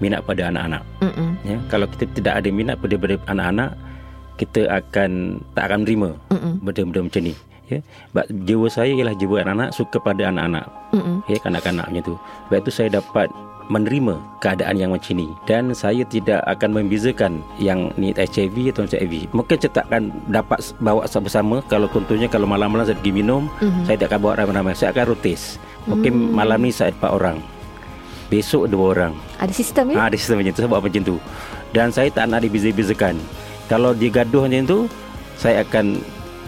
minat 0.03 0.27
pada 0.27 0.51
anak-anak 0.51 0.83
uh-uh. 0.99 1.31
ya 1.47 1.57
kalau 1.71 1.87
kita 1.87 2.03
tidak 2.11 2.43
ada 2.43 2.49
minat 2.51 2.75
pada, 2.83 2.99
anak-anak 3.31 3.79
kita 4.35 4.67
akan 4.67 5.39
tak 5.55 5.71
akan 5.71 5.87
menerima 5.87 6.09
uh-uh. 6.35 6.53
benda-benda 6.59 7.07
macam 7.07 7.23
ni 7.31 7.35
ya. 7.69 7.79
Jiwa 8.45 8.67
saya 8.69 8.91
ialah 8.93 9.15
jiwa 9.17 9.41
anak-anak 9.45 9.69
suka 9.73 9.97
pada 10.01 10.29
anak-anak. 10.29 10.65
Mm-hmm. 10.95 11.17
ya 11.27 11.37
kanak-kanak 11.43 11.85
macam 11.91 12.03
tu. 12.03 12.15
Sebab 12.47 12.57
itu 12.63 12.71
saya 12.71 12.89
dapat 13.01 13.27
menerima 13.67 14.15
keadaan 14.39 14.75
yang 14.77 14.91
macam 14.93 15.17
ni. 15.17 15.27
Dan 15.49 15.73
saya 15.73 16.05
tidak 16.05 16.39
akan 16.45 16.81
membezakan 16.81 17.41
yang 17.57 17.89
ni 17.97 18.13
HIV 18.13 18.71
atau 18.71 18.85
HIV 18.85 19.33
mungkin 19.33 19.57
saya 19.57 19.81
tak 19.81 19.85
akan 19.91 20.13
dapat 20.29 20.59
bawa 20.79 21.03
bersama 21.03 21.65
kalau 21.65 21.89
contohnya 21.89 22.29
kalau 22.29 22.45
malam-malam 22.45 22.85
saya 22.85 22.97
pergi 23.01 23.13
minum 23.13 23.49
mm-hmm. 23.59 23.83
saya 23.89 23.97
tak 23.97 24.13
akan 24.13 24.19
bawa 24.21 24.33
ramai-ramai. 24.39 24.77
Saya 24.77 24.93
akan 24.93 25.05
rotis. 25.11 25.57
Mungkin 25.89 26.13
mm-hmm. 26.13 26.33
malam 26.33 26.59
ni 26.61 26.71
saya 26.71 26.93
empat 26.93 27.11
orang. 27.11 27.37
Besok 28.25 28.65
dua 28.73 28.85
orang. 28.97 29.13
Ada 29.37 29.53
sistem 29.53 29.93
ya? 29.93 30.01
Ha, 30.01 30.09
Ada 30.09 30.17
sistem 30.17 30.41
macam 30.41 30.53
tu. 30.57 30.59
Saya 30.65 30.69
buat 30.73 30.81
macam 30.81 31.03
tu. 31.05 31.17
Dan 31.75 31.91
saya 31.91 32.07
tak 32.07 32.31
nak 32.31 32.39
dibeza-bezakan 32.39 33.19
Kalau 33.67 33.91
dia 33.91 34.07
gaduh 34.07 34.47
macam 34.47 34.63
tu 34.63 34.79
Saya 35.35 35.67
akan 35.67 35.99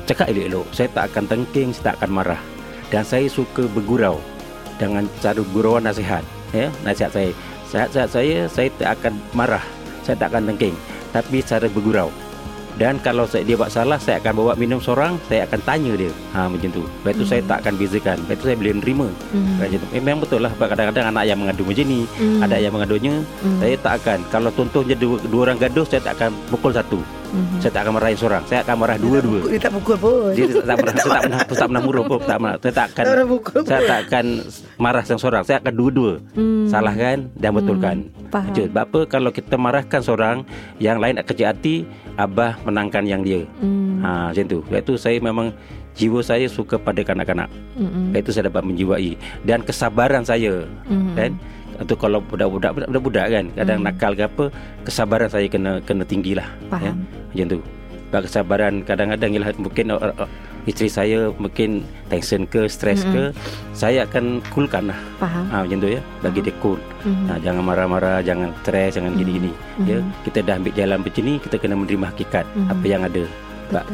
Cakap 0.08 0.32
elok-elok 0.32 0.68
Saya 0.72 0.88
tak 0.96 1.12
akan 1.12 1.24
tengking 1.28 1.70
Saya 1.76 1.92
tak 1.92 1.96
akan 2.02 2.12
marah 2.16 2.42
Dan 2.88 3.04
saya 3.04 3.28
suka 3.28 3.68
bergurau 3.68 4.24
Dengan 4.80 5.04
cara 5.20 5.44
gurauan 5.52 5.84
nasihat 5.84 6.24
ya, 6.56 6.72
Nasihat 6.88 7.12
saya 7.12 7.32
Nasihat 7.68 8.10
saya 8.10 8.38
Saya 8.48 8.72
tak 8.80 8.90
akan 8.98 9.14
marah 9.36 9.64
Saya 10.08 10.16
tak 10.16 10.32
akan 10.32 10.48
tengking 10.56 10.76
Tapi 11.12 11.44
cara 11.44 11.68
bergurau 11.68 12.08
dan 12.78 13.02
kalau 13.02 13.26
saya, 13.26 13.42
dia 13.42 13.58
buat 13.58 13.74
salah 13.74 13.98
Saya 13.98 14.22
akan 14.22 14.38
bawa 14.38 14.52
minum 14.54 14.78
seorang 14.78 15.18
Saya 15.26 15.50
akan 15.50 15.60
tanya 15.66 15.98
dia 15.98 16.14
ha, 16.38 16.46
Macam 16.46 16.70
tu 16.70 16.86
Lepas 16.86 17.14
tu 17.18 17.26
mm. 17.26 17.30
saya 17.34 17.42
tak 17.50 17.58
akan 17.66 17.74
bezakan 17.74 18.18
Lepas 18.22 18.36
tu 18.38 18.46
saya 18.46 18.58
boleh 18.62 18.74
nerima 18.78 19.08
mm. 19.34 19.54
macam 19.58 19.78
tu. 19.82 19.88
Eh, 19.98 20.02
memang 20.02 20.22
betul 20.22 20.40
lah 20.46 20.52
Kadang-kadang 20.54 21.10
anak 21.10 21.24
yang 21.26 21.42
mengadu 21.42 21.66
macam 21.66 21.86
ni 21.90 22.06
mm. 22.06 22.38
Ada 22.46 22.56
yang 22.62 22.74
mengadunya 22.78 23.14
mm. 23.26 23.60
Saya 23.66 23.76
tak 23.82 23.94
akan 24.06 24.20
Kalau 24.30 24.50
contohnya 24.54 24.94
dua, 24.94 25.18
dua 25.26 25.42
orang 25.50 25.58
gaduh 25.58 25.90
Saya 25.90 26.06
tak 26.06 26.22
akan 26.22 26.30
pukul 26.54 26.70
satu 26.70 27.02
mm-hmm. 27.34 27.60
Saya 27.60 27.72
tak 27.72 27.82
akan 27.88 27.94
marahin 27.98 28.18
seorang. 28.18 28.44
Saya 28.48 28.60
akan 28.64 28.76
marah 28.80 28.98
dua-dua. 28.98 29.40
Dia 29.48 29.60
tak 29.60 29.72
pukul 29.76 29.98
pun. 30.00 30.32
Dia 30.34 30.46
tak, 30.48 30.64
tak, 30.64 30.78
saya 31.04 31.10
tak 31.10 31.22
pernah 31.24 31.40
Saya 31.40 31.58
tak 31.58 31.68
pernah 31.68 31.84
murah 31.84 32.04
pun 32.04 32.18
tak, 32.24 32.38
Saya 32.40 32.74
tak 32.74 32.88
akan 32.94 33.04
Saya 33.68 33.82
tak 33.86 34.00
akan 34.08 34.26
Marah 34.78 35.04
seorang. 35.04 35.44
Saya 35.44 35.58
akan 35.60 35.74
dua-dua. 35.74 36.12
Mm. 36.38 36.66
Salahkan 36.70 37.18
Dan 37.36 37.50
betulkan. 37.56 37.98
Mm. 38.08 38.30
Faham. 38.32 38.54
Sebab 38.54 38.84
apa 38.84 39.00
Kalau 39.08 39.30
kita 39.32 39.56
marahkan 39.56 40.02
seorang 40.04 40.38
Yang 40.78 40.98
lain 41.04 41.16
kecil 41.24 41.48
hati 41.48 41.76
Abah 42.18 42.58
menangkan 42.66 43.06
yang 43.06 43.22
dia. 43.22 43.46
Mm. 43.62 44.02
ha, 44.02 44.34
Macam 44.34 44.46
tu. 44.50 44.60
Sebab 44.66 44.82
tu 44.82 44.94
saya 44.98 45.18
memang 45.22 45.54
Jiwa 45.98 46.22
saya 46.22 46.46
suka 46.46 46.78
pada 46.78 47.02
kanak-kanak 47.02 47.50
mm-hmm. 47.76 48.14
Itu 48.14 48.30
saya 48.30 48.54
dapat 48.54 48.64
menjiwai 48.70 49.18
Dan 49.42 49.66
kesabaran 49.66 50.22
saya 50.22 50.64
mm-hmm. 50.86 51.16
Kan 51.18 51.34
atau 51.78 51.94
kalau 51.94 52.20
budak-budak 52.26 52.74
budak-budak 52.74 53.26
kan 53.30 53.46
kadang 53.54 53.80
hmm. 53.82 53.86
nakal 53.86 54.12
ke 54.18 54.26
apa 54.26 54.46
kesabaran 54.82 55.30
saya 55.30 55.46
kena 55.46 55.78
kena 55.86 56.04
tinggilah 56.10 56.50
ya 56.82 56.90
macam 56.90 57.46
tu 57.54 57.58
sebab 58.08 58.22
kesabaran 58.24 58.74
kadang-kadang 58.88 59.36
ialah 59.36 59.52
mungkin 59.60 59.86
uh, 59.92 60.00
uh, 60.00 60.30
isteri 60.64 60.88
saya 60.88 61.20
mungkin 61.36 61.84
tension 62.08 62.48
ke 62.48 62.68
stres 62.72 63.04
hmm. 63.04 63.12
ke 63.12 63.24
saya 63.76 64.08
akan 64.08 64.40
coolkan 64.52 64.92
lah 64.92 65.00
Faham. 65.20 65.44
Ha, 65.52 65.56
macam 65.68 65.78
tu 65.84 65.90
ya 65.92 66.02
bagi 66.24 66.40
hmm. 66.40 66.48
dia 66.48 66.56
cool 66.64 66.80
hmm. 67.04 67.26
ha, 67.28 67.32
jangan 67.44 67.64
marah-marah 67.68 68.20
jangan 68.24 68.56
stres 68.64 68.96
jangan 68.96 69.12
hmm. 69.12 69.20
gini-gini 69.20 69.52
ya 69.84 70.00
hmm. 70.00 70.12
kita 70.24 70.40
dah 70.44 70.56
ambil 70.56 70.74
jalan 70.76 70.98
macam 71.04 71.24
ni 71.24 71.34
kita 71.36 71.56
kena 71.60 71.76
menerima 71.76 72.06
hakikat 72.16 72.46
hmm. 72.48 72.68
apa 72.72 72.86
yang 72.88 73.02
ada 73.04 73.24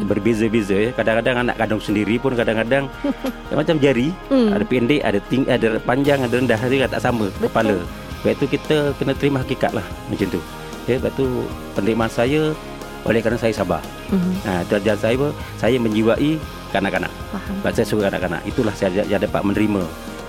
berbeza-beza 0.06 0.77
ya. 0.77 0.89
Kadang-kadang 0.94 1.48
anak 1.48 1.56
kandung 1.58 1.82
sendiri 1.82 2.15
pun 2.22 2.38
kadang-kadang 2.38 2.89
macam 3.60 3.75
jari, 3.82 4.13
hmm. 4.30 4.50
ada 4.53 4.65
pendek, 4.65 5.01
ada 5.01 5.20
tinggi, 5.27 5.48
ada 5.50 5.68
panjang, 5.82 6.20
ada 6.22 6.34
rendah, 6.38 6.60
dia 6.70 6.88
tak 6.88 7.01
sama 7.01 7.27
Betul. 7.38 7.50
kepala. 7.50 7.77
Sebab 8.24 8.32
itu 8.39 8.46
kita 8.56 8.77
kena 8.96 9.13
terima 9.20 9.38
hakikat 9.44 9.72
lah 9.75 9.86
macam 10.08 10.27
tu. 10.32 10.42
Ya, 10.88 10.96
sebab 11.00 11.12
tu 11.15 11.27
penerimaan 11.75 12.12
saya 12.12 12.56
oleh 13.03 13.20
kerana 13.20 13.39
saya 13.39 13.51
sabar. 13.51 13.84
Mm-hmm. 14.12 14.34
Ha, 14.48 14.96
saya 14.96 15.27
saya 15.60 15.75
menjiwai 15.80 16.39
kanak-kanak. 16.72 17.12
Faham. 17.36 17.56
Sebab 17.60 17.72
saya 17.75 17.88
suka 17.88 18.01
kanak-kanak. 18.08 18.42
Itulah 18.48 18.74
saya 18.75 19.03
yang 19.03 19.20
dapat 19.20 19.44
menerima 19.44 19.84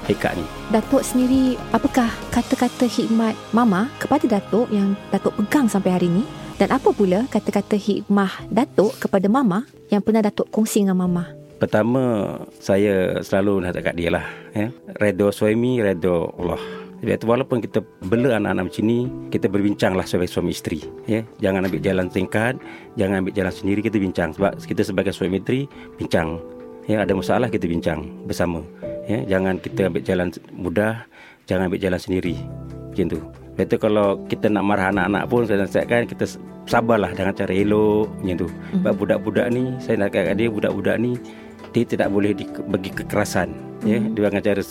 hakikat 0.05 0.37
ni. 0.37 0.47
Datuk 0.69 1.01
sendiri, 1.01 1.57
apakah 1.73 2.13
kata-kata 2.29 2.85
hikmat 2.85 3.33
mama 3.57 3.89
kepada 3.97 4.27
Datuk 4.29 4.69
yang 4.69 4.93
Datuk 5.09 5.33
pegang 5.39 5.71
sampai 5.71 5.97
hari 5.97 6.07
ini? 6.13 6.44
Dan 6.55 6.71
apa 6.71 6.95
pula 6.95 7.27
kata-kata 7.27 7.75
hikmah 7.75 8.47
Datuk 8.47 8.95
kepada 9.03 9.27
Mama 9.27 9.67
yang 9.91 9.99
pernah 9.99 10.23
Datuk 10.23 10.47
kongsi 10.55 10.87
dengan 10.87 11.03
Mama? 11.03 11.35
Pertama, 11.59 12.37
saya 12.63 13.19
selalu 13.27 13.67
nak 13.67 13.75
kat 13.83 13.95
dia 13.99 14.11
lah. 14.15 14.27
Ya. 14.55 14.71
Redo 15.03 15.35
suami, 15.35 15.83
redo 15.83 16.31
Allah. 16.39 16.63
Sebab 17.03 17.21
itu 17.21 17.27
walaupun 17.27 17.59
kita 17.59 17.83
bela 18.07 18.39
anak-anak 18.39 18.71
macam 18.71 18.85
ni, 18.87 18.99
kita 19.35 19.51
berbincanglah 19.51 20.07
sebagai 20.07 20.31
suami 20.31 20.55
isteri. 20.55 20.81
Ya. 21.11 21.27
Jangan 21.43 21.67
ambil 21.67 21.83
jalan 21.83 22.07
tingkat, 22.07 22.55
jangan 22.95 23.27
ambil 23.27 23.35
jalan 23.35 23.53
sendiri, 23.53 23.81
kita 23.83 23.99
bincang. 23.99 24.31
Sebab 24.33 24.53
kita 24.63 24.83
sebagai 24.87 25.13
suami 25.13 25.43
isteri, 25.43 25.67
bincang. 25.99 26.39
Ya, 26.87 27.03
ada 27.03 27.13
masalah, 27.19 27.51
kita 27.51 27.67
bincang 27.67 28.07
bersama. 28.31 28.63
Ya. 29.11 29.27
Jangan 29.27 29.59
kita 29.59 29.91
ambil 29.91 30.03
jalan 30.07 30.29
mudah, 30.55 31.03
jangan 31.51 31.67
ambil 31.67 31.83
jalan 31.83 31.99
sendiri. 31.99 32.39
Macam 32.95 33.11
tu. 33.11 33.44
Betul 33.55 33.79
kalau 33.79 34.19
kita 34.27 34.51
nak 34.51 34.67
marah 34.67 34.91
anak-anak 34.91 35.25
pun 35.31 35.47
saya 35.47 35.63
nasihatkan 35.63 36.11
kita 36.11 36.27
sabarlah 36.67 37.13
dengan 37.15 37.35
cara 37.37 37.53
elok 37.55 38.11
macam 38.21 38.37
tu. 38.43 38.49
Mm-hmm. 38.51 38.75
Sebab 38.83 38.93
budak-budak 38.99 39.47
ni 39.55 39.63
saya 39.79 39.97
nak 40.01 40.11
kata 40.11 40.35
dia 40.35 40.49
budak-budak 40.51 40.97
ni 40.99 41.13
dia 41.75 41.83
tidak 41.87 42.09
boleh 42.11 42.33
di, 42.35 42.45
bagi 42.71 42.91
kekerasan 42.91 43.51
mm-hmm. 43.83 43.91
ya 43.91 43.99
dia 44.11 44.21
dengan 44.31 44.43
cara 44.43 44.63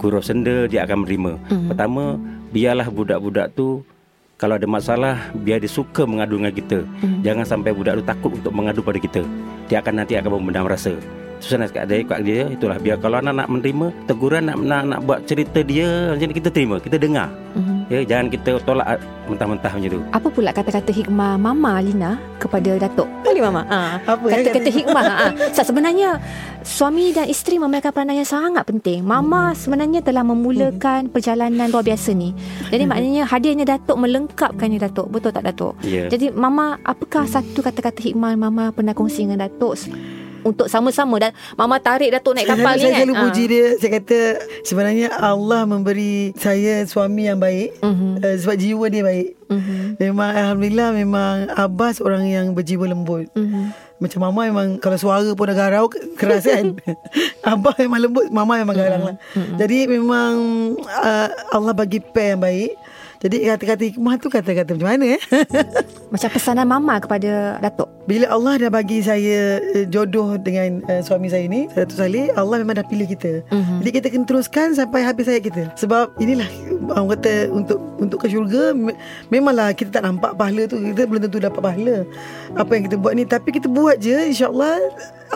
gurau 0.00 0.22
senda 0.22 0.68
dia 0.68 0.84
akan 0.84 1.06
menerima. 1.06 1.32
Mm-hmm. 1.36 1.68
Pertama 1.72 2.02
biarlah 2.50 2.88
budak-budak 2.92 3.46
tu 3.56 3.80
kalau 4.40 4.56
ada 4.56 4.64
masalah 4.64 5.32
biar 5.36 5.60
dia 5.60 5.68
suka 5.68 6.04
mengadu 6.04 6.40
dengan 6.40 6.52
kita. 6.52 6.78
Mm-hmm. 6.84 7.20
Jangan 7.24 7.44
sampai 7.48 7.70
budak 7.72 8.00
tu 8.00 8.04
takut 8.04 8.32
untuk 8.36 8.52
mengadu 8.52 8.80
pada 8.84 9.00
kita. 9.00 9.22
Dia 9.72 9.80
akan 9.80 10.04
nanti 10.04 10.16
akan 10.20 10.40
memendam 10.40 10.68
rasa. 10.68 10.96
Susah 11.40 11.56
nak 11.56 11.72
dia 11.72 12.04
kat 12.04 12.20
dia 12.20 12.52
itulah 12.52 12.76
biar 12.76 13.00
kalau 13.00 13.16
anak 13.16 13.32
nak 13.32 13.48
menerima 13.48 13.88
teguran 14.04 14.44
nak 14.44 14.60
nak, 14.60 14.82
nak 14.92 15.00
buat 15.08 15.24
cerita 15.24 15.64
dia 15.64 16.12
macam 16.12 16.28
ni 16.28 16.36
kita 16.36 16.52
terima 16.52 16.76
kita 16.76 17.00
dengar 17.00 17.32
mm-hmm. 17.56 17.79
Ya 17.90 18.06
jangan 18.06 18.30
kita 18.30 18.62
tolak 18.62 19.02
mentah-mentah 19.26 19.72
macam 19.74 19.90
tu 19.90 20.00
apa 20.14 20.28
pula 20.30 20.50
kata-kata 20.54 20.94
hikmah 20.94 21.34
mama 21.34 21.82
Lina 21.82 22.22
kepada 22.38 22.78
datuk 22.78 23.10
boleh 23.26 23.42
mama 23.42 23.66
ha 23.66 23.98
apa 24.06 24.30
kata-kata 24.30 24.70
ya, 24.70 24.74
hikmah 24.78 25.02
ha 25.02 25.26
sebenarnya 25.50 26.22
suami 26.62 27.10
dan 27.10 27.26
isteri 27.26 27.58
memainkan 27.58 27.90
peranan 27.90 28.22
yang 28.22 28.30
sangat 28.30 28.62
penting 28.62 29.02
mama 29.02 29.50
hmm. 29.50 29.58
sebenarnya 29.58 30.00
telah 30.06 30.22
memulakan 30.22 31.10
hmm. 31.10 31.12
perjalanan 31.12 31.66
luar 31.66 31.82
biasa 31.82 32.14
ni 32.14 32.30
jadi 32.70 32.86
hmm. 32.86 32.90
maknanya 32.94 33.22
hadirnya 33.26 33.66
datuk 33.66 33.98
melengkapkannya 33.98 34.78
datuk 34.78 35.10
betul 35.10 35.34
tak 35.34 35.50
datuk 35.50 35.74
yeah. 35.82 36.06
jadi 36.06 36.30
mama 36.30 36.78
apakah 36.86 37.26
hmm. 37.26 37.34
satu 37.34 37.58
kata-kata 37.58 38.06
hikmah 38.06 38.38
mama 38.38 38.70
pernah 38.70 38.94
kongsi 38.94 39.26
dengan 39.26 39.50
datuk 39.50 39.74
untuk 40.42 40.66
sama-sama 40.66 41.16
dan 41.20 41.32
mama 41.54 41.76
tarik 41.78 42.10
Datuk 42.10 42.36
naik 42.36 42.48
kapal 42.48 42.74
saya, 42.74 42.78
ni 42.78 42.80
saya 42.80 42.90
kan. 42.90 42.90
Saya 42.90 43.04
selalu 43.04 43.14
puji 43.24 43.42
ha. 43.42 43.50
dia. 43.50 43.66
Saya 43.76 43.90
kata 44.00 44.18
sebenarnya 44.64 45.08
Allah 45.16 45.60
memberi 45.68 46.14
saya 46.36 46.74
suami 46.86 47.28
yang 47.28 47.38
baik 47.38 47.78
uh-huh. 47.80 48.22
uh, 48.22 48.36
sebab 48.40 48.56
jiwa 48.56 48.86
dia 48.88 49.02
baik. 49.04 49.28
Uh-huh. 49.50 49.98
Memang 49.98 50.30
alhamdulillah 50.30 50.88
memang 50.94 51.34
Abbas 51.54 51.98
orang 52.00 52.24
yang 52.26 52.46
berjiwa 52.54 52.86
lembut. 52.86 53.28
Uh-huh. 53.34 53.72
Macam 54.00 54.20
mama 54.24 54.48
memang 54.48 54.80
kalau 54.80 54.96
suara 54.96 55.28
pun 55.36 55.44
dah 55.44 55.56
garau 55.56 55.92
keras 55.92 56.48
kan. 56.48 56.78
Abah 57.52 57.76
memang 57.76 58.00
lembut, 58.08 58.26
mama 58.32 58.56
memang 58.56 58.76
garang 58.76 59.02
lah. 59.12 59.16
Uh-huh. 59.36 59.56
Jadi 59.60 59.90
memang 59.90 60.32
uh, 60.80 61.28
Allah 61.52 61.74
bagi 61.76 62.00
pair 62.00 62.36
yang 62.36 62.42
baik. 62.42 62.72
Jadi 63.20 63.36
kata-kata 63.44 63.82
hikmah 63.84 64.16
tu 64.16 64.32
kata-kata 64.32 64.72
macam 64.72 64.88
mana 64.96 65.20
eh? 65.20 65.20
macam 66.12 66.28
pesanan 66.32 66.64
mama 66.64 66.96
kepada 67.04 67.60
Datuk. 67.60 67.92
Bila 68.08 68.32
Allah 68.32 68.56
dah 68.56 68.70
bagi 68.72 69.04
saya 69.04 69.60
uh, 69.60 69.84
jodoh 69.92 70.40
dengan 70.40 70.80
uh, 70.88 71.04
suami 71.04 71.28
saya 71.28 71.44
ni, 71.44 71.68
Datuk 71.68 72.00
Saleh, 72.00 72.32
Allah 72.32 72.64
memang 72.64 72.80
dah 72.80 72.86
pilih 72.88 73.04
kita. 73.04 73.44
Uh-huh. 73.52 73.76
Jadi 73.84 73.90
kita 73.92 74.06
kena 74.08 74.24
teruskan 74.24 74.72
sampai 74.72 75.04
habis 75.04 75.28
hayat 75.28 75.44
kita. 75.44 75.68
Sebab 75.76 76.16
inilah 76.16 76.48
orang 76.96 77.12
kata 77.12 77.52
untuk 77.52 77.76
untuk 78.00 78.24
ke 78.24 78.32
syurga 78.32 78.72
memanglah 79.28 79.76
kita 79.76 80.00
tak 80.00 80.08
nampak 80.08 80.32
pahala 80.40 80.64
tu, 80.64 80.80
kita 80.80 81.04
belum 81.04 81.20
tentu 81.28 81.44
dapat 81.44 81.60
pahala. 81.60 82.08
Apa 82.56 82.72
yang 82.72 82.88
kita 82.88 82.96
buat 82.96 83.12
ni, 83.20 83.28
tapi 83.28 83.52
kita 83.52 83.68
buat 83.68 84.00
je 84.00 84.16
insya-Allah 84.32 84.80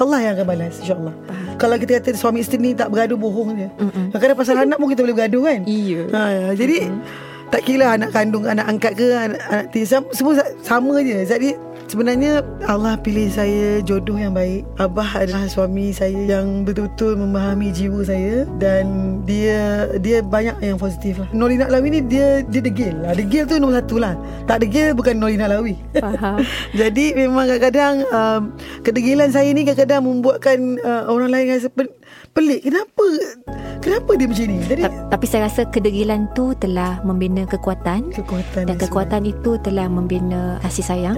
Allah 0.00 0.18
yang 0.24 0.32
akan 0.40 0.46
balas 0.48 0.80
insya-Allah. 0.80 1.14
Kalau 1.60 1.76
kita 1.76 2.00
kata 2.00 2.16
suami 2.16 2.40
isteri 2.40 2.64
ni 2.64 2.70
tak 2.72 2.88
bergaduh 2.88 3.20
bohong 3.20 3.60
je. 3.60 3.68
Kadang-kadang 4.08 4.38
pasal 4.40 4.56
anak 4.64 4.80
pun 4.80 4.88
kita 4.88 5.04
boleh 5.04 5.14
bergaduh 5.20 5.42
kan? 5.44 5.60
Iya. 5.68 6.00
Ha, 6.10 6.20
jadi 6.56 6.88
uh-huh 6.88 7.33
tak 7.54 7.70
kira 7.70 7.94
anak 7.94 8.10
kandung 8.10 8.50
anak 8.50 8.66
angkat 8.66 8.98
ke 8.98 9.14
anak, 9.14 9.38
anak 9.46 9.70
tis, 9.70 9.94
semua 9.94 10.42
sama 10.66 10.98
je. 11.06 11.22
Jadi 11.22 11.54
sebenarnya 11.86 12.42
Allah 12.66 12.98
pilih 12.98 13.30
saya 13.30 13.78
jodoh 13.86 14.18
yang 14.18 14.34
baik. 14.34 14.66
Abah 14.82 15.22
adalah 15.22 15.46
suami 15.46 15.94
saya 15.94 16.18
yang 16.18 16.66
betul-betul 16.66 17.14
memahami 17.14 17.70
jiwa 17.70 18.02
saya 18.02 18.42
dan 18.58 19.22
dia 19.22 19.86
dia 20.02 20.18
banyak 20.18 20.58
yang 20.66 20.82
positif 20.82 21.22
lah. 21.22 21.30
Norina 21.30 21.70
Lawi 21.70 21.94
ni 21.94 22.00
dia 22.02 22.42
dia 22.42 22.58
degil 22.58 22.98
lah. 23.06 23.14
Degil 23.14 23.46
tu 23.46 23.62
nombor 23.62 23.78
satu 23.78 24.02
lah. 24.02 24.18
Tak 24.50 24.66
degil 24.66 24.90
bukan 24.98 25.14
Norina 25.14 25.46
Lawi. 25.46 25.78
Faham. 25.94 26.42
Jadi 26.82 27.14
memang 27.14 27.46
kadang-kadang 27.46 27.94
um, 28.10 28.42
kedegilan 28.82 29.30
saya 29.30 29.46
ni 29.54 29.62
kadang-kadang 29.62 30.02
membuatkan 30.02 30.58
uh, 30.82 31.06
orang 31.06 31.30
lain 31.30 31.54
rasa 31.54 31.70
pelik 32.32 32.66
kenapa? 32.66 33.06
Kenapa 33.84 34.10
dia 34.16 34.26
macam 34.26 34.46
ni? 34.48 34.58
Jadi 34.64 34.82
tapi 35.12 35.24
saya 35.28 35.46
rasa 35.46 35.68
kedegilan 35.68 36.30
tu 36.32 36.56
telah 36.56 37.04
membina 37.04 37.44
kekuatan. 37.44 38.14
Kekuatan 38.14 38.64
dan 38.64 38.76
kekuatan 38.80 39.22
itu 39.28 39.60
telah 39.60 39.86
membina 39.86 40.56
kasih 40.64 40.84
sayang 40.84 41.16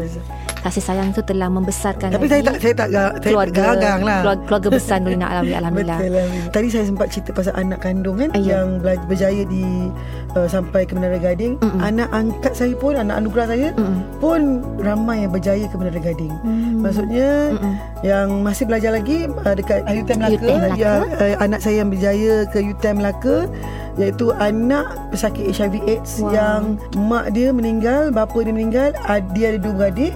kasih 0.67 0.83
sayang 0.83 1.15
itu 1.15 1.23
telah 1.23 1.47
membesarkan 1.47 2.11
Tapi 2.11 2.27
saya 2.27 2.43
tak 2.43 2.57
saya 2.59 2.75
tak 2.75 2.89
saya 2.91 3.09
keluarga, 3.23 3.63
gagang 3.71 4.01
lah. 4.03 4.21
Keluarga, 4.27 4.45
keluarga 4.51 4.69
besar 4.75 4.99
Nurina 4.99 5.27
Alawi 5.31 5.55
alhamdulillah. 5.63 5.99
Betul 6.03 6.13
lah. 6.19 6.27
Tadi 6.51 6.67
saya 6.75 6.85
sempat 6.91 7.07
cerita 7.15 7.31
pasal 7.31 7.55
anak 7.55 7.79
kandung 7.87 8.19
kan 8.19 8.31
Ayah. 8.35 8.67
yang 8.67 8.83
berjaya 8.83 9.43
di 9.47 9.65
uh, 10.35 10.49
sampai 10.51 10.83
ke 10.83 10.99
Menara 10.99 11.23
Gading. 11.23 11.63
Mm-mm. 11.63 11.81
Anak 11.81 12.09
angkat 12.11 12.53
saya 12.59 12.75
pun 12.75 12.99
anak 12.99 13.23
anugerah 13.23 13.47
saya 13.47 13.69
Mm-mm. 13.79 13.99
pun 14.19 14.41
ramai 14.83 15.23
yang 15.23 15.31
berjaya 15.31 15.65
ke 15.71 15.77
Menara 15.79 16.01
Gading. 16.03 16.35
Mm. 16.43 16.83
Maksudnya 16.83 17.31
Mm-mm. 17.55 17.75
yang 18.03 18.27
masih 18.43 18.65
belajar 18.67 18.91
lagi 18.91 19.31
uh, 19.31 19.55
dekat 19.55 19.87
UTM 19.87 20.19
Melaka, 20.19 20.35
UTM 20.35 20.61
yang 20.75 21.01
uh, 21.15 21.37
anak 21.39 21.61
saya 21.63 21.87
yang 21.87 21.91
berjaya 21.95 22.35
ke 22.51 22.59
UTM 22.59 22.97
Melaka 22.99 23.47
iaitu 23.97 24.29
anak 24.37 24.85
pesakit 25.09 25.49
HIV 25.57 25.81
AIDS 25.89 26.21
wow. 26.21 26.29
yang 26.29 26.63
mak 27.09 27.33
dia 27.33 27.49
meninggal, 27.49 28.13
bapa 28.13 28.37
dia 28.45 28.53
meninggal, 28.53 28.93
dia 29.33 29.57
ada 29.57 29.59
dua 29.61 29.73
beradik 29.73 30.13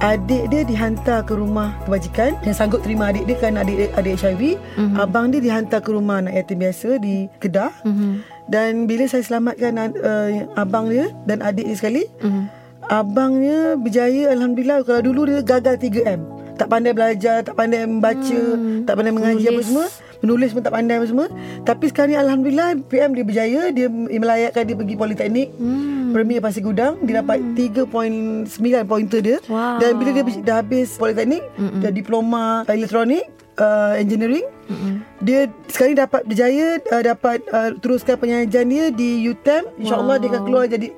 adik 0.00 0.48
dia 0.48 0.64
dihantar 0.64 1.20
ke 1.28 1.36
rumah 1.36 1.76
kebajikan 1.84 2.32
yang 2.48 2.56
sanggup 2.56 2.80
terima 2.80 3.12
adik 3.12 3.28
dia 3.28 3.36
kan 3.36 3.60
adik 3.60 3.92
adik 3.92 4.16
HIV 4.16 4.56
mm-hmm. 4.56 4.96
abang 4.96 5.28
dia 5.28 5.40
dihantar 5.44 5.84
ke 5.84 5.92
rumah 5.92 6.24
anak 6.24 6.40
yatim 6.40 6.64
biasa 6.64 6.96
di 6.96 7.28
Kedah 7.36 7.68
mm-hmm. 7.84 8.12
dan 8.48 8.88
bila 8.88 9.04
saya 9.04 9.20
selamatkan 9.20 9.76
uh, 10.00 10.28
abang 10.56 10.88
dia 10.88 11.12
dan 11.28 11.44
adik 11.44 11.68
dia 11.68 11.76
sekali 11.76 12.08
mm-hmm. 12.24 12.44
abangnya 12.88 13.76
berjaya 13.76 14.32
alhamdulillah 14.32 14.80
kalau 14.88 15.04
dulu 15.04 15.28
dia 15.28 15.44
gagal 15.44 15.76
3M 15.76 16.20
tak 16.56 16.68
pandai 16.72 16.92
belajar 16.96 17.44
tak 17.44 17.56
pandai 17.56 17.84
membaca 17.84 18.40
mm. 18.56 18.88
tak 18.88 18.96
pandai 18.96 19.12
mengaji 19.12 19.48
Menulis. 19.48 19.52
apa 19.52 19.62
semua 19.68 19.86
menulis 20.20 20.50
pun 20.52 20.60
tak 20.64 20.72
pandai 20.76 20.96
apa 21.00 21.06
semua 21.08 21.26
tapi 21.64 21.84
sekarang 21.88 22.10
ni 22.12 22.16
alhamdulillah 22.16 22.68
PM 22.88 23.16
dia 23.16 23.24
berjaya 23.24 23.62
dia 23.72 23.88
melayakkan 23.92 24.64
dia 24.68 24.76
pergi 24.76 24.94
politeknik 24.96 25.48
hmm. 25.56 25.99
Premier 26.10 26.40
Pasir 26.42 26.62
Gudang 26.62 27.00
dia 27.02 27.22
dapat 27.22 27.38
hmm. 27.40 28.46
3.9 28.46 28.90
pointer 28.90 29.20
dia 29.22 29.38
wow. 29.46 29.78
dan 29.78 29.96
bila 29.96 30.10
dia 30.14 30.24
dah 30.44 30.56
habis 30.60 30.98
politeknik 31.00 31.42
hmm. 31.56 31.80
dia 31.80 31.90
diploma 31.90 32.62
elektronik 32.68 33.26
uh, 33.60 33.94
engineering 33.96 34.46
hmm. 34.68 35.02
dia 35.22 35.48
sekarang 35.70 35.94
ni 35.94 35.98
dapat 35.98 36.22
berjaya 36.26 36.66
uh, 36.90 37.02
dapat 37.02 37.38
uh, 37.50 37.70
teruskan 37.78 38.16
penyajian 38.18 38.66
dia 38.68 38.84
di 38.90 39.24
UTM 39.26 39.64
insyaallah 39.80 40.16
wow. 40.16 40.22
dia 40.22 40.28
akan 40.30 40.42
keluar 40.44 40.64
jadi 40.68 40.88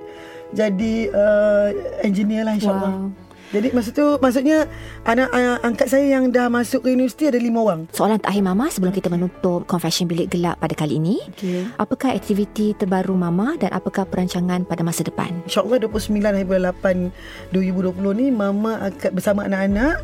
jadi 0.52 0.94
uh, 1.10 1.68
engineer 2.04 2.44
lah 2.44 2.54
insyaallah 2.56 2.92
wow. 2.92 3.21
Jadi 3.52 3.68
masa 3.76 3.92
tu 3.92 4.16
maksudnya 4.16 4.64
anak 5.04 5.28
uh, 5.28 5.60
angkat 5.60 5.92
saya 5.92 6.16
yang 6.16 6.32
dah 6.32 6.48
masuk 6.48 6.88
ke 6.88 6.96
universiti 6.96 7.28
ada 7.28 7.36
lima 7.36 7.60
orang. 7.60 7.84
Soalan 7.92 8.16
terakhir 8.16 8.42
Mama 8.42 8.72
sebelum 8.72 8.96
kita 8.96 9.12
menutup 9.12 9.68
Confession 9.68 10.08
Bilik 10.08 10.32
Gelap 10.32 10.56
pada 10.56 10.72
kali 10.72 10.96
ini. 10.96 11.20
Okay. 11.36 11.68
Apakah 11.76 12.16
aktiviti 12.16 12.72
terbaru 12.72 13.12
Mama 13.12 13.60
dan 13.60 13.76
apakah 13.76 14.08
perancangan 14.08 14.64
pada 14.64 14.80
masa 14.80 15.04
depan? 15.04 15.28
InsyaAllah 15.44 15.84
29 15.84 16.24
hari 16.24 16.48
bulan 16.48 16.72
8 16.80 17.52
2020 17.52 18.20
ni 18.24 18.26
Mama 18.32 18.80
akan 18.88 19.10
bersama 19.12 19.44
anak-anak 19.44 20.00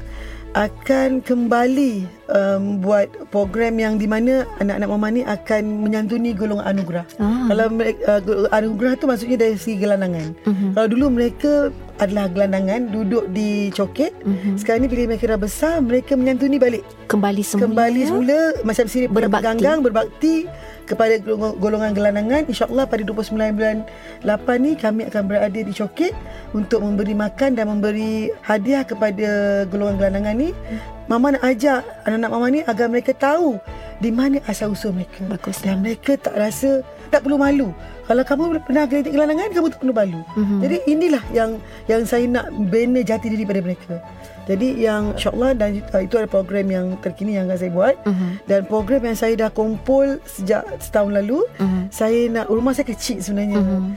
akan 0.56 1.20
kembali 1.20 2.08
um, 2.32 2.80
buat 2.80 3.12
program 3.28 3.76
yang 3.76 4.00
di 4.00 4.08
mana 4.08 4.48
anak-anak 4.62 4.88
mama 4.88 5.08
ni 5.12 5.22
akan 5.26 5.84
menyantuni 5.84 6.32
golongan 6.32 6.64
anugerah. 6.64 7.04
Ah. 7.20 7.52
Kalau 7.52 7.64
uh, 7.76 8.48
anugerah 8.56 8.96
tu 8.96 9.04
maksudnya 9.04 9.36
dari 9.36 9.60
segi 9.60 9.84
gelandangan. 9.84 10.32
Uh-huh. 10.48 10.70
Kalau 10.72 10.88
dulu 10.88 11.06
mereka 11.12 11.68
adalah 11.98 12.30
gelandangan 12.30 12.90
duduk 12.94 13.30
di 13.34 13.70
coket. 13.74 14.14
Uh-huh. 14.22 14.54
Sekarang 14.54 14.86
ni 14.86 14.88
bila 14.90 15.14
mereka 15.14 15.30
dah 15.30 15.40
besar 15.40 15.82
mereka 15.82 16.14
menyantuni 16.14 16.56
balik. 16.56 16.82
Kembali 17.10 17.42
semula. 17.42 17.66
Kembali 17.66 18.00
semula 18.06 18.38
macam 18.62 18.84
sini 18.86 19.06
berbakti. 19.10 19.44
ganggang 19.44 19.78
berbakti 19.82 20.34
kepada 20.88 21.20
golongan 21.60 21.92
gelandangan 21.92 22.48
insyaallah 22.48 22.88
pada 22.88 23.04
29 23.04 23.36
bulan 23.36 23.84
8 24.24 24.64
ni 24.64 24.72
kami 24.72 25.04
akan 25.12 25.22
berada 25.28 25.60
di 25.60 25.72
Coket 25.76 26.16
untuk 26.56 26.80
memberi 26.80 27.12
makan 27.12 27.52
dan 27.52 27.68
memberi 27.68 28.32
hadiah 28.40 28.88
kepada 28.88 29.62
golongan 29.68 30.00
gelandangan 30.00 30.34
ni 30.40 30.56
mama 31.04 31.36
nak 31.36 31.44
ajak 31.44 31.84
anak-anak 32.08 32.30
mama 32.32 32.46
ni 32.48 32.60
agar 32.64 32.88
mereka 32.88 33.12
tahu 33.12 33.60
di 33.98 34.10
mana 34.14 34.38
asal 34.46 34.72
usul 34.72 34.94
mereka 34.94 35.26
Bagus. 35.26 35.58
dan 35.62 35.82
mereka 35.82 36.14
tak 36.14 36.38
rasa 36.38 36.86
tak 37.08 37.24
perlu 37.24 37.40
malu 37.40 37.74
kalau 38.06 38.22
kamu 38.24 38.62
pernah 38.62 38.84
gelitik 38.86 39.12
gelandangan 39.16 39.50
kamu 39.50 39.68
tak 39.72 39.80
perlu 39.82 39.94
malu 39.96 40.20
mm-hmm. 40.36 40.58
jadi 40.62 40.76
inilah 40.86 41.24
yang 41.34 41.50
yang 41.90 42.02
saya 42.06 42.24
nak 42.30 42.46
bina 42.70 43.00
jati 43.02 43.32
diri 43.32 43.44
pada 43.48 43.60
mereka 43.64 43.98
jadi 44.48 44.68
yang 44.80 45.12
insyaAllah 45.12 45.52
dan 45.52 45.84
uh, 45.92 46.00
itu 46.00 46.16
ada 46.16 46.24
program 46.24 46.72
yang 46.72 46.96
terkini 47.04 47.36
yang 47.36 47.52
akan 47.52 47.58
saya 47.60 47.68
buat. 47.70 47.94
Uh-huh. 48.08 48.32
Dan 48.48 48.64
program 48.64 49.04
yang 49.04 49.16
saya 49.20 49.36
dah 49.36 49.52
kumpul 49.52 50.16
sejak 50.24 50.64
setahun 50.80 51.12
lalu. 51.20 51.44
Uh-huh. 51.60 51.84
Saya 51.92 52.32
nak, 52.32 52.48
rumah 52.48 52.72
saya 52.72 52.88
kecil 52.88 53.20
sebenarnya. 53.20 53.60
Uh-huh. 53.60 53.92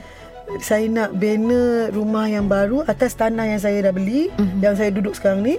Saya 0.60 0.84
nak 0.92 1.16
bina 1.16 1.88
rumah 1.88 2.28
yang 2.28 2.52
baru 2.52 2.84
atas 2.84 3.16
tanah 3.16 3.48
yang 3.48 3.60
saya 3.64 3.80
dah 3.88 3.96
beli. 3.96 4.28
Uh-huh. 4.36 4.60
Yang 4.60 4.74
saya 4.76 4.90
duduk 4.92 5.16
sekarang 5.16 5.40
ni. 5.40 5.56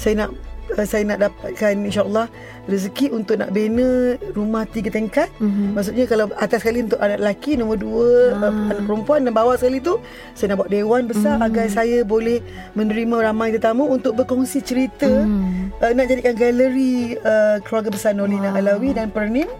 Saya 0.00 0.24
nak 0.24 0.32
uh, 0.78 0.86
saya 0.86 1.02
nak 1.04 1.18
dapatkan 1.28 1.74
insyaAllah 1.88 2.26
rezeki 2.70 3.10
untuk 3.10 3.42
nak 3.42 3.50
bina 3.50 4.16
rumah 4.32 4.64
tiga 4.68 4.88
tingkat. 4.92 5.28
Mm-hmm. 5.42 5.68
Maksudnya 5.74 6.04
kalau 6.06 6.26
atas 6.38 6.62
sekali 6.62 6.86
untuk 6.86 6.98
anak 7.02 7.18
lelaki, 7.18 7.58
nombor 7.58 7.78
dua 7.80 8.08
ah. 8.38 8.48
uh, 8.48 8.70
anak 8.72 8.84
perempuan 8.86 9.20
dan 9.26 9.32
bawah 9.34 9.54
sekali 9.58 9.82
tu 9.82 9.98
saya 10.36 10.54
nak 10.54 10.66
buat 10.66 10.70
dewan 10.70 11.10
besar 11.10 11.38
mm-hmm. 11.38 11.48
agar 11.48 11.66
saya 11.68 11.98
boleh 12.06 12.38
menerima 12.78 13.32
ramai 13.32 13.50
tetamu 13.52 13.88
untuk 13.90 14.16
berkongsi 14.16 14.62
cerita. 14.62 15.08
Mm-hmm. 15.08 15.82
Uh, 15.82 15.92
nak 15.92 16.06
jadikan 16.08 16.34
galeri 16.38 17.18
uh, 17.20 17.56
keluarga 17.64 17.90
besar 17.90 18.12
Nolina 18.14 18.54
wow. 18.54 18.60
Alawi 18.62 18.94
dan 18.94 19.10
Pernim 19.10 19.50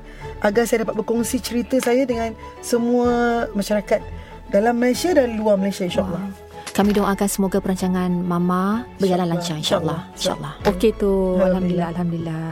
agar 0.42 0.66
saya 0.66 0.82
dapat 0.82 0.98
berkongsi 0.98 1.38
cerita 1.38 1.78
saya 1.78 2.02
dengan 2.02 2.34
semua 2.62 3.46
masyarakat 3.54 4.02
dalam 4.50 4.74
Malaysia 4.76 5.14
dan 5.14 5.38
luar 5.38 5.56
Malaysia 5.56 5.86
insyaAllah. 5.86 6.22
Wow. 6.22 6.51
Kami 6.72 6.96
doakan 6.96 7.28
semoga 7.28 7.60
perancangan 7.60 8.08
Mama 8.08 8.88
berjalan 8.96 9.28
lancar 9.28 9.60
insyaAllah. 9.60 10.08
InsyaAllah. 10.16 10.52
Okey 10.72 10.96
tu. 10.96 11.36
Alhamdulillah. 11.36 11.88
Alhamdulillah. 11.92 12.44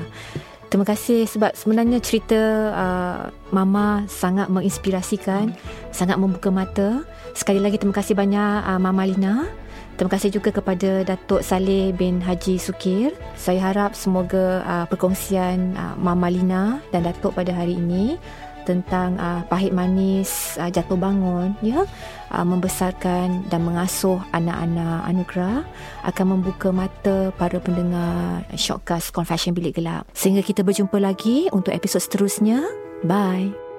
Terima 0.70 0.86
kasih 0.86 1.26
sebab 1.26 1.56
sebenarnya 1.56 1.98
cerita 1.98 2.38
uh, 2.70 3.32
Mama 3.50 4.06
sangat 4.06 4.52
menginspirasikan, 4.52 5.56
sangat 5.90 6.20
membuka 6.20 6.52
mata. 6.52 7.02
Sekali 7.32 7.58
lagi 7.58 7.80
terima 7.80 7.96
kasih 7.96 8.14
banyak 8.14 8.68
uh, 8.68 8.78
Mama 8.78 9.08
Lina. 9.08 9.48
Terima 9.96 10.12
kasih 10.16 10.32
juga 10.32 10.52
kepada 10.52 11.04
Datuk 11.04 11.44
Saleh 11.44 11.92
bin 11.96 12.20
Haji 12.20 12.56
Sukir. 12.56 13.16
Saya 13.36 13.72
harap 13.72 13.96
semoga 13.96 14.62
uh, 14.62 14.86
perkongsian 14.86 15.74
uh, 15.74 15.96
Mama 15.96 16.28
Lina 16.28 16.78
dan 16.92 17.08
Datuk 17.08 17.34
pada 17.34 17.56
hari 17.56 17.80
ini 17.80 18.20
tentang 18.70 19.18
uh, 19.18 19.42
pahit 19.50 19.74
manis 19.74 20.54
uh, 20.62 20.70
jatuh 20.70 20.94
bangun 20.94 21.58
ya 21.58 21.82
uh, 22.30 22.46
membesarkan 22.46 23.50
dan 23.50 23.60
mengasuh 23.66 24.22
anak-anak 24.30 25.10
anugerah 25.10 25.66
akan 26.06 26.26
membuka 26.38 26.70
mata 26.70 27.34
para 27.34 27.58
pendengar 27.58 28.46
Shockcast 28.54 29.10
Confession 29.10 29.50
Bilik 29.50 29.74
Gelap. 29.74 30.06
Sehingga 30.14 30.46
kita 30.46 30.62
berjumpa 30.62 31.02
lagi 31.02 31.50
untuk 31.50 31.74
episod 31.74 31.98
seterusnya. 31.98 32.62
Bye 33.02 33.69